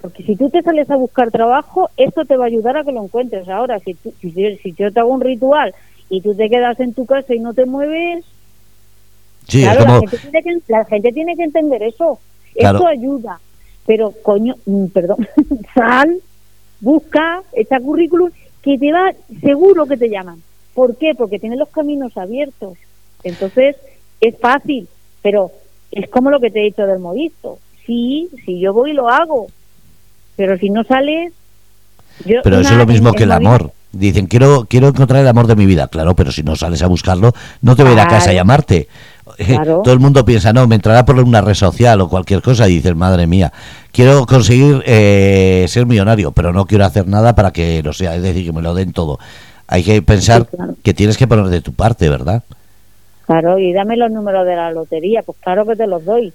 [0.00, 2.92] Porque si tú te sales a buscar trabajo, esto te va a ayudar a que
[2.92, 3.48] lo encuentres.
[3.48, 5.74] Ahora, si, si, yo te hago un ritual
[6.08, 8.24] y tú te quedas en tu casa y no te mueves,
[9.46, 12.18] claro, la, gente tiene que, la, gente tiene que, entender eso.
[12.54, 13.40] Esto ayuda.
[13.86, 15.28] Pero, coño, mm, perdón,
[15.74, 16.20] sal,
[16.80, 18.30] busca, echa currículum,
[18.62, 20.42] que te va, seguro que te llaman.
[20.74, 21.14] ¿Por qué?
[21.14, 22.78] Porque tienes los caminos abiertos.
[23.22, 23.76] Entonces,
[24.20, 24.88] es fácil,
[25.22, 25.50] pero
[25.90, 27.58] es como lo que te he dicho del modisto
[27.90, 29.48] sí, si yo voy lo hago,
[30.40, 31.34] pero si no sales...
[32.24, 33.72] Yo, pero eso es lo mismo que el amor.
[33.92, 35.88] Dicen, quiero quiero encontrar el amor de mi vida.
[35.88, 38.32] Claro, pero si no sales a buscarlo, no te voy a ir a casa a
[38.32, 38.88] llamarte.
[39.64, 42.76] Todo el mundo piensa, no, me entrará por una red social o cualquier cosa y
[42.76, 43.52] dices, madre mía,
[43.92, 48.22] quiero conseguir eh, ser millonario, pero no quiero hacer nada para que lo sea, es
[48.22, 49.18] decir, que me lo den todo.
[49.66, 50.46] Hay que pensar
[50.82, 52.42] que tienes que poner de tu parte, ¿verdad?
[53.26, 56.32] Claro, y dame los números de la lotería, pues claro que te los doy.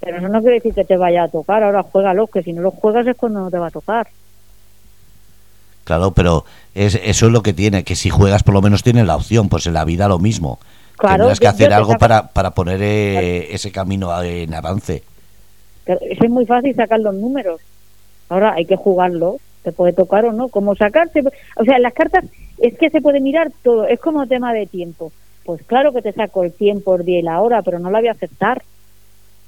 [0.00, 2.62] Pero eso no quiere decir que te vaya a tocar, ahora juégalo, que si no
[2.62, 4.08] lo juegas es cuando no te va a tocar.
[5.84, 9.06] Claro, pero es, eso es lo que tiene, que si juegas por lo menos tienes
[9.06, 10.58] la opción, pues en la vida lo mismo.
[10.96, 15.02] Claro, Tendrás que hacer algo para, para poner eh, ese camino en avance.
[15.86, 17.60] Eso es muy fácil sacar los números.
[18.28, 20.48] Ahora hay que jugarlo, te puede tocar o no.
[20.48, 21.22] Como sacarse,
[21.56, 22.24] o sea, las cartas
[22.58, 25.10] es que se puede mirar todo, es como tema de tiempo.
[25.44, 28.00] Pues claro que te saco el tiempo, el día y la hora, pero no la
[28.00, 28.62] voy a aceptar.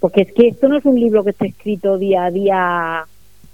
[0.03, 3.05] Porque es que esto no es un libro que esté escrito día a día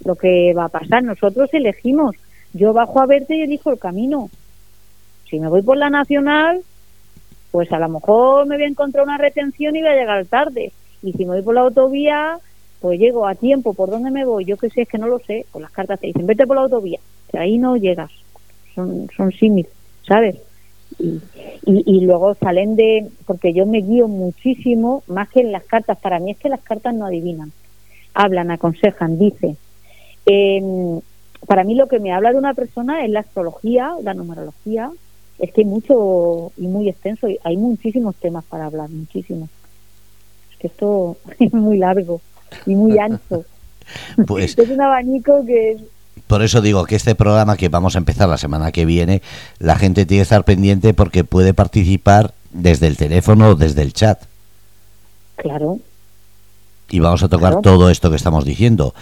[0.03, 1.03] lo que va a pasar.
[1.03, 2.15] Nosotros elegimos.
[2.53, 4.31] Yo bajo a verte y elijo el camino.
[5.29, 6.61] Si me voy por la nacional,
[7.51, 10.71] pues a lo mejor me voy a encontrar una retención y voy a llegar tarde.
[11.03, 12.39] Y si me voy por la autovía,
[12.81, 13.75] pues llego a tiempo.
[13.75, 14.45] ¿Por dónde me voy?
[14.45, 15.45] Yo qué sé, es que no lo sé.
[15.51, 16.99] Pues las cartas te dicen, vete por la autovía.
[17.31, 18.09] Que ahí no llegas.
[18.73, 20.35] Son, son símiles, ¿sabes?
[20.99, 21.21] Y,
[21.65, 26.19] y, luego salen de, porque yo me guío muchísimo, más que en las cartas, para
[26.19, 27.51] mí es que las cartas no adivinan,
[28.13, 29.57] hablan, aconsejan, dicen.
[31.47, 34.91] para mí lo que me habla de una persona es la astrología, la numerología,
[35.39, 39.49] es que hay mucho y muy extenso, hay muchísimos temas para hablar, muchísimos.
[40.51, 42.19] Es que esto es muy largo
[42.65, 43.45] y muy ancho.
[44.27, 45.81] Pues, es un abanico que es
[46.27, 49.21] por eso digo que este programa que vamos a empezar la semana que viene,
[49.59, 53.93] la gente tiene que estar pendiente porque puede participar desde el teléfono o desde el
[53.93, 54.21] chat.
[55.35, 55.79] Claro.
[56.91, 58.93] y vamos a tocar todo esto que estamos diciendo.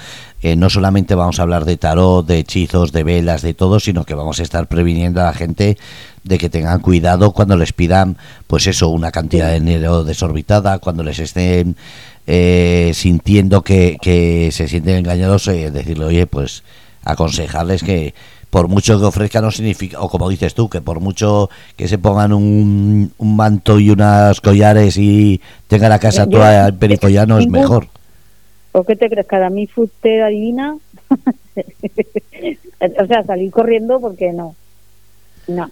[0.42, 4.04] Eh, no solamente vamos a hablar de tarot, de hechizos, de velas, de todo, sino
[4.04, 5.78] que vamos a estar previniendo a la gente
[6.24, 11.04] de que tengan cuidado cuando les pidan, pues eso, una cantidad de dinero desorbitada, cuando
[11.04, 11.78] les estén
[12.28, 16.64] eh, sintiendo que, que, se sienten engañados, eh, decirle, oye, pues
[17.12, 18.14] aconsejarles que
[18.50, 21.98] por mucho que ofrezcan no significa, o como dices tú, que por mucho que se
[21.98, 27.48] pongan un, un manto y unas collares y tenga la casa toda en pericollano es
[27.48, 27.88] mejor.
[28.72, 29.28] ¿Por qué te crees?
[29.28, 30.78] ¿Cada mí usted adivina?
[33.00, 34.56] o sea, salir corriendo porque no.
[35.48, 35.70] No.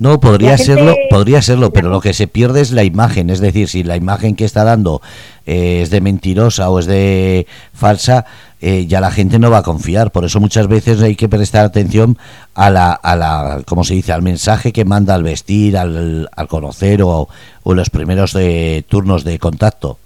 [0.00, 3.68] No, podría serlo, podría serlo, pero lo que se pierde es la imagen, es decir,
[3.68, 5.02] si la imagen que está dando
[5.44, 8.24] eh, es de mentirosa o es de falsa,
[8.62, 10.10] eh, ya la gente no va a confiar.
[10.10, 12.16] Por eso muchas veces hay que prestar atención
[12.54, 16.48] a la, a la ¿cómo se dice?, al mensaje que manda al vestir, al, al
[16.48, 17.28] conocer o,
[17.62, 19.98] o los primeros de, turnos de contacto.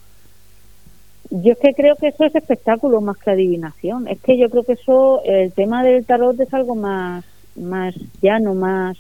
[1.31, 4.09] Yo es que creo que eso es espectáculo más que adivinación.
[4.09, 7.25] Es que yo creo que eso, el tema del tarot es algo más,
[7.55, 8.99] más llano, más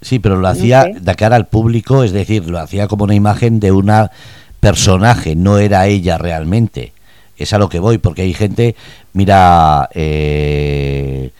[0.00, 3.58] Sí, pero lo hacía de cara al público, es decir, lo hacía como una imagen
[3.58, 4.10] de una
[4.60, 6.92] personaje, no era ella realmente.
[7.36, 8.76] Es a lo que voy, porque hay gente,
[9.12, 11.30] mira, eh,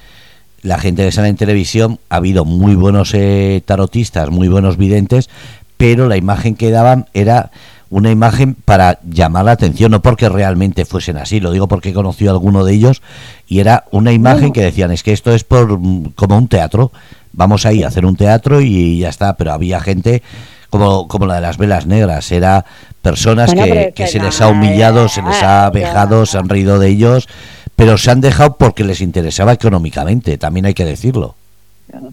[0.62, 5.28] la gente que sale en televisión, ha habido muy buenos eh, tarotistas, muy buenos videntes,
[5.76, 7.50] pero la imagen que daban era
[7.90, 11.94] una imagen para llamar la atención, no porque realmente fuesen así, lo digo porque he
[11.94, 13.02] conocido a alguno de ellos
[13.46, 15.68] y era una imagen que decían, es que esto es por
[16.14, 16.92] como un teatro,
[17.38, 20.22] vamos ahí a hacer un teatro y ya está, pero había gente
[20.68, 22.66] como, como la de las velas negras, era
[23.00, 26.88] personas que, que se les ha humillado, se les ha vejado, se han reído de
[26.88, 27.28] ellos,
[27.76, 31.36] pero se han dejado porque les interesaba económicamente, también hay que decirlo.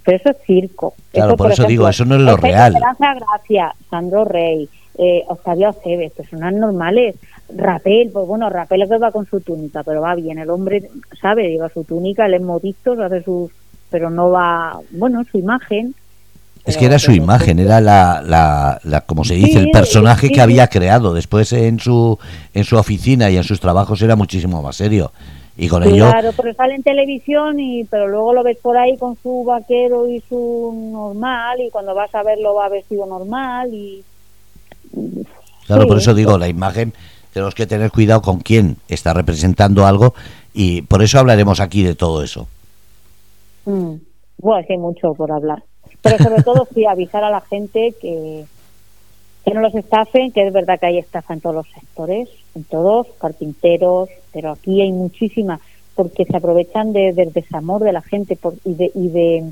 [0.04, 0.94] Pero eso es circo.
[1.12, 2.76] Claro, por, eso digo, eso no es lo real.
[2.98, 7.16] Gracia, Sandro Rey, eh, Octavio Aceves, personas normales.
[7.50, 10.40] Rapel, pues bueno, Rapel es que va con su túnica, pero va bien.
[10.40, 10.90] El hombre,
[11.22, 13.52] sabe, lleva su túnica, él es modisto, hace sus.
[13.96, 14.78] Pero no va.
[14.92, 15.96] Bueno, su imagen.
[16.66, 20.42] Es que era su imagen, era la, la, la como se dice, el personaje que
[20.42, 21.14] había creado.
[21.14, 22.20] Después en su,
[22.54, 25.14] en su oficina y en sus trabajos era muchísimo más serio.
[25.56, 26.10] Y con ello...
[26.10, 30.10] Claro, pero sale en televisión, y pero luego lo ves por ahí con su vaquero
[30.10, 34.04] y su normal, y cuando vas a verlo va vestido normal y
[35.68, 36.94] Claro, por eso digo, la imagen
[37.34, 40.14] tenemos que tener cuidado con quién está representando algo
[40.54, 42.48] y por eso hablaremos aquí de todo eso.
[43.66, 43.96] Mm.
[44.38, 45.64] Bueno, hay mucho por hablar.
[46.02, 48.46] Pero sobre todo sí avisar a la gente que,
[49.44, 52.64] que no los estafen, que es verdad que hay estafa en todos los sectores, en
[52.64, 55.62] todos, carpinteros, pero aquí hay muchísimas,
[55.96, 59.52] porque se aprovechan de, del desamor de la gente por, y, de, y, de,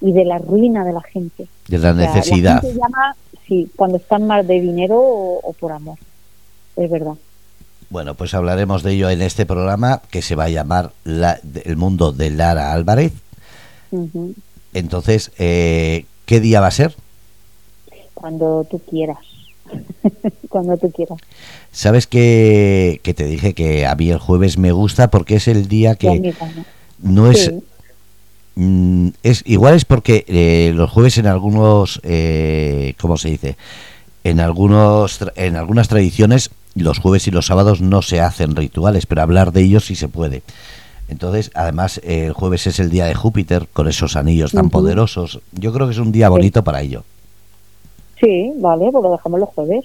[0.00, 1.46] y de la ruina de la gente.
[1.68, 2.62] De la necesidad
[3.46, 5.98] sí, cuando están mal de dinero o, por amor.
[6.76, 7.14] Es verdad.
[7.90, 11.76] Bueno, pues hablaremos de ello en este programa que se va a llamar la, El
[11.76, 13.12] mundo de Lara Álvarez.
[14.74, 16.94] Entonces, eh, ¿qué día va a ser?
[18.14, 19.18] Cuando tú quieras.
[20.48, 21.18] Cuando tú quieras.
[21.72, 25.68] ¿Sabes que, que, te dije que a mí el jueves me gusta porque es el
[25.68, 26.34] día que
[27.00, 27.52] no es
[28.54, 33.56] Mm, es igual es porque eh, los jueves en algunos eh, cómo se dice
[34.24, 39.22] en algunos en algunas tradiciones los jueves y los sábados no se hacen rituales pero
[39.22, 40.42] hablar de ellos sí se puede
[41.08, 45.72] entonces además el jueves es el día de Júpiter con esos anillos tan poderosos yo
[45.72, 47.04] creo que es un día bonito para ello
[48.20, 49.84] sí vale pues lo dejamos los jueves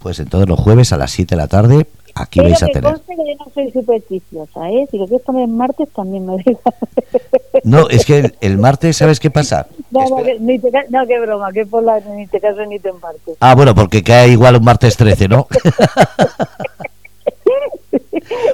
[0.00, 1.86] pues entonces los jueves a las 7 de la tarde
[2.16, 2.94] aquí vais a tener.
[3.06, 4.86] que yo no soy supersticiosa, ¿eh?
[4.90, 6.70] Si lo quieres poner martes también me deja.
[7.64, 9.66] No, es que el, martes, ¿sabes qué pasa?
[9.90, 12.88] No, no, ni te, no, qué broma, que por la, ni te caso ni te
[12.88, 13.32] emparte.
[13.40, 15.46] Ah, bueno, porque cae igual un martes 13, ¿no?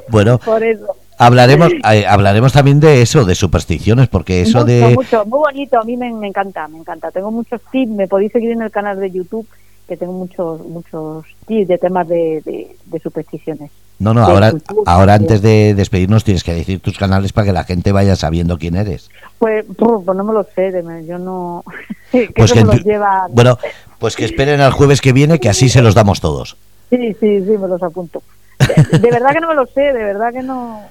[0.09, 0.39] bueno.
[0.39, 0.87] Por eso.
[1.19, 4.93] Hablaremos, eh, hablaremos también de eso, de supersticiones, porque eso de...
[4.95, 7.13] Mucho, muy bonito, a mí me, me, encanta, me encanta.
[7.13, 9.47] Tengo muchos tips, me podéis seguir en el canal de YouTube
[9.89, 12.43] que tengo muchos muchos tips de temas de,
[12.87, 13.71] de, supersticiones.
[13.99, 14.53] No, no, ahora,
[14.87, 18.59] ahora antes de despedirnos tienes que decir tus canales para que la gente vaya sabiendo
[18.59, 19.11] quién eres.
[19.39, 20.73] Pues, pues no me lo sé,
[21.07, 21.63] yo no...
[22.35, 22.65] pues que,
[23.31, 23.59] Bueno,
[23.99, 26.57] pues que esperen al jueves que viene, que así se los damos todos.
[26.91, 28.23] Sí, sí, sí, me los apunto.
[28.59, 30.83] De, verdad que no me lo sé, de verdad que no...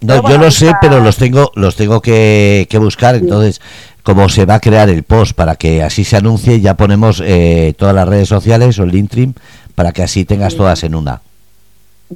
[0.00, 3.60] No, yo lo sé, pero los tengo los tengo que, que buscar, entonces
[4.04, 7.74] como se va a crear el post para que así se anuncie, ya ponemos eh,
[7.78, 9.32] todas las redes sociales o el Intrim
[9.74, 11.22] para que así tengas todas en una.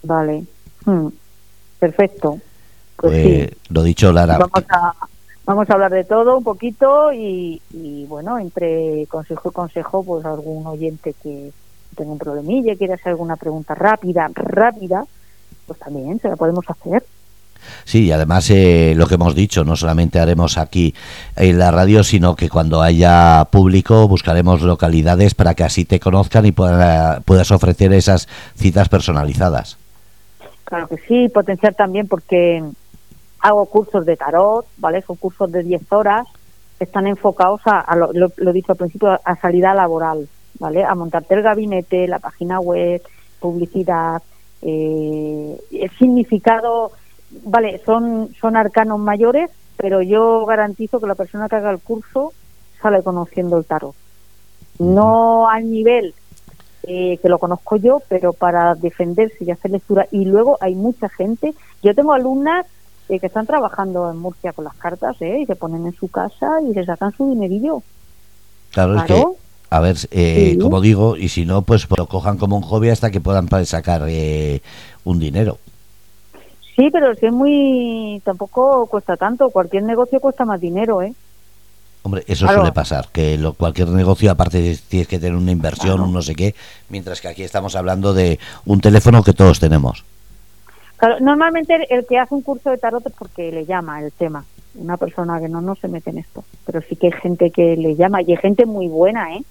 [0.02, 0.44] Vale,
[0.84, 1.08] hmm.
[1.78, 2.38] perfecto.
[2.96, 4.36] Pues eh, Lo dicho, Lara.
[4.36, 4.92] Vamos a,
[5.46, 7.60] vamos a hablar de todo un poquito y,
[8.06, 11.52] bueno, entre consejo y consejo, pues algún oyente que,
[11.98, 15.04] tenga un problemilla, quiere hacer alguna pregunta rápida, rápida,
[15.66, 17.04] pues también se la podemos hacer.
[17.84, 20.94] Sí, y además eh, lo que hemos dicho, no solamente haremos aquí
[21.36, 26.46] en la radio, sino que cuando haya público buscaremos localidades para que así te conozcan
[26.46, 29.76] y puedas ofrecer esas citas personalizadas.
[30.64, 32.62] Claro que sí, potenciar también porque
[33.40, 35.02] hago cursos de tarot, ¿vale?
[35.02, 36.26] Son cursos de 10 horas
[36.80, 40.28] están enfocados a, lo, lo, dicho al principio, a salida laboral,
[40.58, 40.84] ¿vale?
[40.84, 43.02] A montarte el gabinete, la página web,
[43.40, 44.22] publicidad,
[44.62, 46.92] eh, el significado,
[47.44, 52.32] vale, son, son arcanos mayores, pero yo garantizo que la persona que haga el curso
[52.82, 53.94] sale conociendo el tarot.
[54.78, 56.14] No al nivel
[56.84, 60.06] eh, que lo conozco yo, pero para defenderse y hacer lectura.
[60.10, 62.66] Y luego hay mucha gente, yo tengo alumnas
[63.08, 65.40] eh, que están trabajando en Murcia con las cartas, ¿eh?
[65.40, 67.82] Y se ponen en su casa y se sacan su dinerillo.
[68.70, 69.24] Claro, es que,
[69.70, 73.10] a ver, eh, como digo, y si no, pues lo cojan como un hobby hasta
[73.10, 74.60] que puedan sacar eh,
[75.04, 75.58] un dinero.
[76.76, 78.22] Sí, pero si es muy.
[78.24, 79.50] tampoco cuesta tanto.
[79.50, 81.12] Cualquier negocio cuesta más dinero, ¿eh?
[82.02, 86.12] Hombre, eso suele pasar, que lo, cualquier negocio, aparte tienes que tener una inversión, un
[86.12, 86.54] no sé qué,
[86.88, 90.04] mientras que aquí estamos hablando de un teléfono que todos tenemos
[91.20, 94.44] normalmente el que hace un curso de tarot es porque le llama el tema.
[94.74, 96.44] Una persona que no, no se mete en esto.
[96.66, 99.42] Pero sí que hay gente que le llama y hay gente muy buena, ¿eh?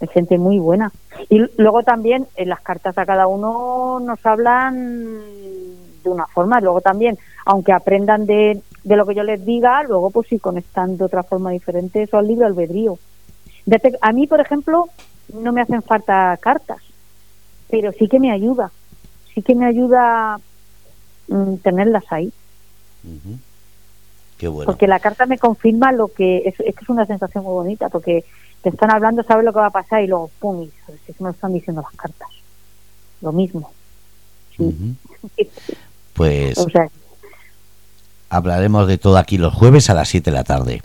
[0.00, 0.90] Hay gente muy buena.
[1.28, 5.20] Y luego también en las cartas a cada uno nos hablan
[6.02, 6.60] de una forma.
[6.60, 10.96] Luego también, aunque aprendan de, de lo que yo les diga, luego pues si conectan
[10.96, 12.98] de otra forma diferente, eso al libre albedrío.
[14.00, 14.86] A mí, por ejemplo,
[15.32, 16.80] no me hacen falta cartas,
[17.70, 18.72] pero sí que me ayuda
[19.34, 20.40] sí que me ayuda
[21.28, 22.32] mm, tenerlas ahí.
[24.42, 24.66] Qué bueno.
[24.66, 27.88] Porque la carta me confirma lo que es, es que es una sensación muy bonita,
[27.90, 28.24] porque
[28.60, 31.28] te están hablando, sabes lo que va a pasar y luego, pum, y es me
[31.28, 32.28] lo están diciendo las cartas.
[33.20, 33.70] Lo mismo.
[36.14, 36.58] pues
[38.30, 40.82] hablaremos de todo aquí los jueves a las 7 de la tarde.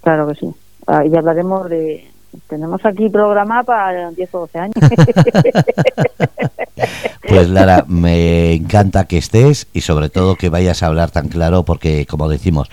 [0.00, 0.46] Claro que sí.
[0.86, 2.10] Ah, y hablaremos de...
[2.48, 4.74] Tenemos aquí programa para 10 o 12 años.
[7.28, 11.64] Pues Lara, me encanta que estés y sobre todo que vayas a hablar tan claro
[11.64, 12.68] porque, como decimos,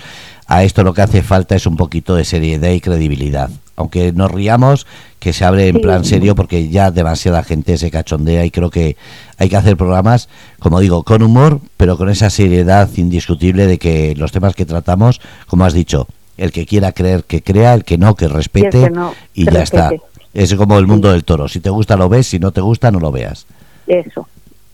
[0.47, 3.49] a esto lo que hace falta es un poquito de seriedad y credibilidad.
[3.77, 4.85] Aunque nos riamos,
[5.19, 8.97] que se abre en plan serio porque ya demasiada gente se cachondea y creo que
[9.37, 10.27] hay que hacer programas,
[10.59, 15.21] como digo, con humor, pero con esa seriedad indiscutible de que los temas que tratamos,
[15.47, 18.91] como has dicho, el que quiera creer que crea, el que no que respete
[19.33, 19.91] y, ya está.
[20.33, 22.91] Es como el mundo del toro, si te gusta lo ves, si no te gusta
[22.91, 23.45] no lo veas.
[23.87, 24.27] Eso,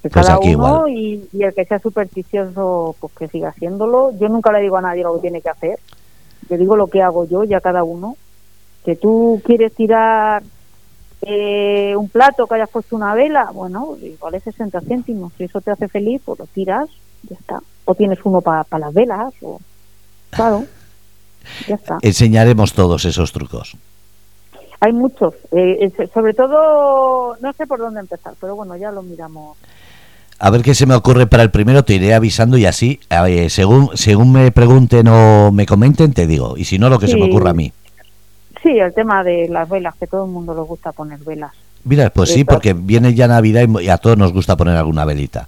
[0.10, 4.12] pues cada uno y, el que sea supersticioso, pues que siga haciéndolo.
[4.20, 5.80] Yo nunca le digo a nadie lo que tiene que hacer.
[6.50, 8.16] Le digo lo que hago yo y a cada uno.
[8.86, 10.44] Que tú quieres tirar
[11.22, 15.34] eh, un plato que hayas puesto una vela, bueno, igual es 60 céntimos.
[15.38, 16.90] Si eso te hace feliz, pues lo tiras,
[17.24, 17.60] ya está.
[17.86, 19.60] O tienes uno para las velas, o
[20.30, 20.66] claro,
[21.68, 21.98] ya está.
[22.02, 23.76] Enseñaremos todos esos trucos.
[24.80, 29.58] Hay muchos, eh, sobre todo, no sé por dónde empezar, pero bueno, ya lo miramos
[30.40, 33.00] a ver qué se me ocurre para el primero, te iré avisando y así,
[33.50, 36.58] según según me pregunten o me comenten, te digo.
[36.58, 37.72] Y si no, lo que se me ocurra a mí.
[38.62, 41.52] Sí, el tema de las velas, que todo el mundo le gusta poner velas.
[41.84, 45.48] Mira, pues sí, porque viene ya Navidad y a todos nos gusta poner alguna velita.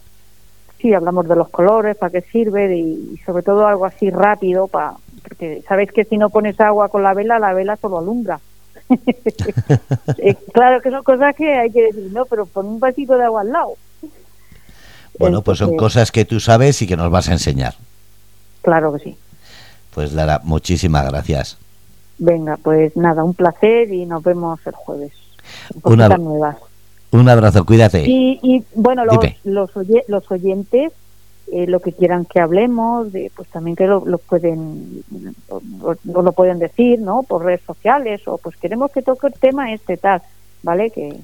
[0.80, 4.94] Sí, hablamos de los colores, para qué sirve y sobre todo algo así rápido, para
[5.22, 8.40] porque sabéis que si no pones agua con la vela, la vela solo alumbra.
[10.18, 13.26] Eh, claro que son cosas que hay que decir, no, pero pon un vasito de
[13.26, 13.74] agua al lado.
[15.20, 17.76] Bueno, pues son cosas que tú sabes y que nos vas a enseñar.
[18.62, 19.18] Claro que sí.
[19.94, 21.58] Pues Lara, muchísimas gracias.
[22.18, 25.12] Venga, pues nada, un placer y nos vemos el jueves.
[25.84, 26.58] Una, nuevas.
[27.12, 28.06] Un abrazo, cuídate.
[28.08, 30.94] Y, bueno, los, los, oyentes,
[31.52, 35.04] eh, lo que quieran que hablemos, de, pues también que lo, pueden
[36.04, 37.24] lo, lo pueden decir, ¿no?
[37.24, 40.22] Por redes sociales o pues queremos que toque el tema este tal,
[40.62, 40.92] ¿vale?
[40.92, 41.20] Que,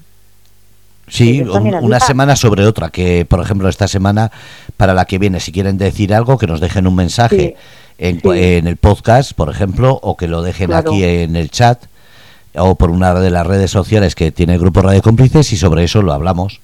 [1.08, 4.32] Sí, una semana sobre otra, que por ejemplo esta semana
[4.76, 7.56] para la que viene, si quieren decir algo, que nos dejen un mensaje
[7.98, 11.84] en, el podcast, por ejemplo, o que lo dejen aquí en el chat
[12.56, 15.84] o por una de las redes sociales que tiene el grupo Radio Cómplices y sobre
[15.84, 16.60] eso lo hablamos.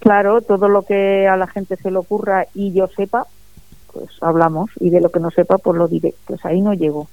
[0.00, 3.26] Claro, todo lo que a la gente se le ocurra y yo sepa,
[3.92, 6.14] pues hablamos y de lo que no sepa, pues lo diré.
[6.26, 7.08] Pues ahí no llego.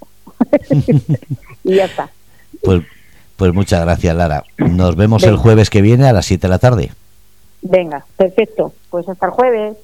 [1.64, 2.10] y ya está.
[2.64, 2.84] Pues
[3.38, 4.44] pues muchas gracias, Lara.
[4.58, 6.92] Nos vemos el jueves que viene a las 7 de la tarde.
[7.62, 8.74] Venga, perfecto.
[8.90, 9.78] Pues hasta el jueves.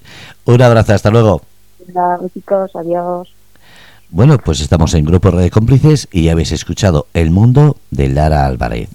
[0.45, 1.41] Un abrazo, hasta luego.
[1.87, 3.33] Hola, chicos, adiós.
[4.09, 8.09] Bueno, pues estamos en Grupo Red de Cómplices y ya habéis escuchado El Mundo de
[8.09, 8.89] Lara Álvarez.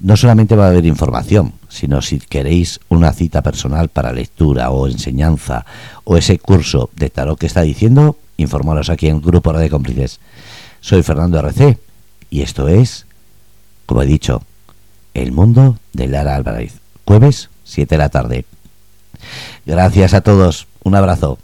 [0.00, 4.88] no solamente va a haber información, sino si queréis una cita personal para lectura o
[4.88, 5.64] enseñanza
[6.02, 10.18] o ese curso de tarot que está diciendo, informaros aquí en Grupo de Cómplices.
[10.80, 11.78] Soy Fernando RC
[12.30, 13.06] y esto es,
[13.86, 14.42] como he dicho,
[15.14, 16.74] El Mundo de Lara Álvarez.
[17.04, 18.44] Jueves, 7 de la tarde.
[19.66, 20.66] Gracias a todos.
[20.82, 21.38] Un abrazo.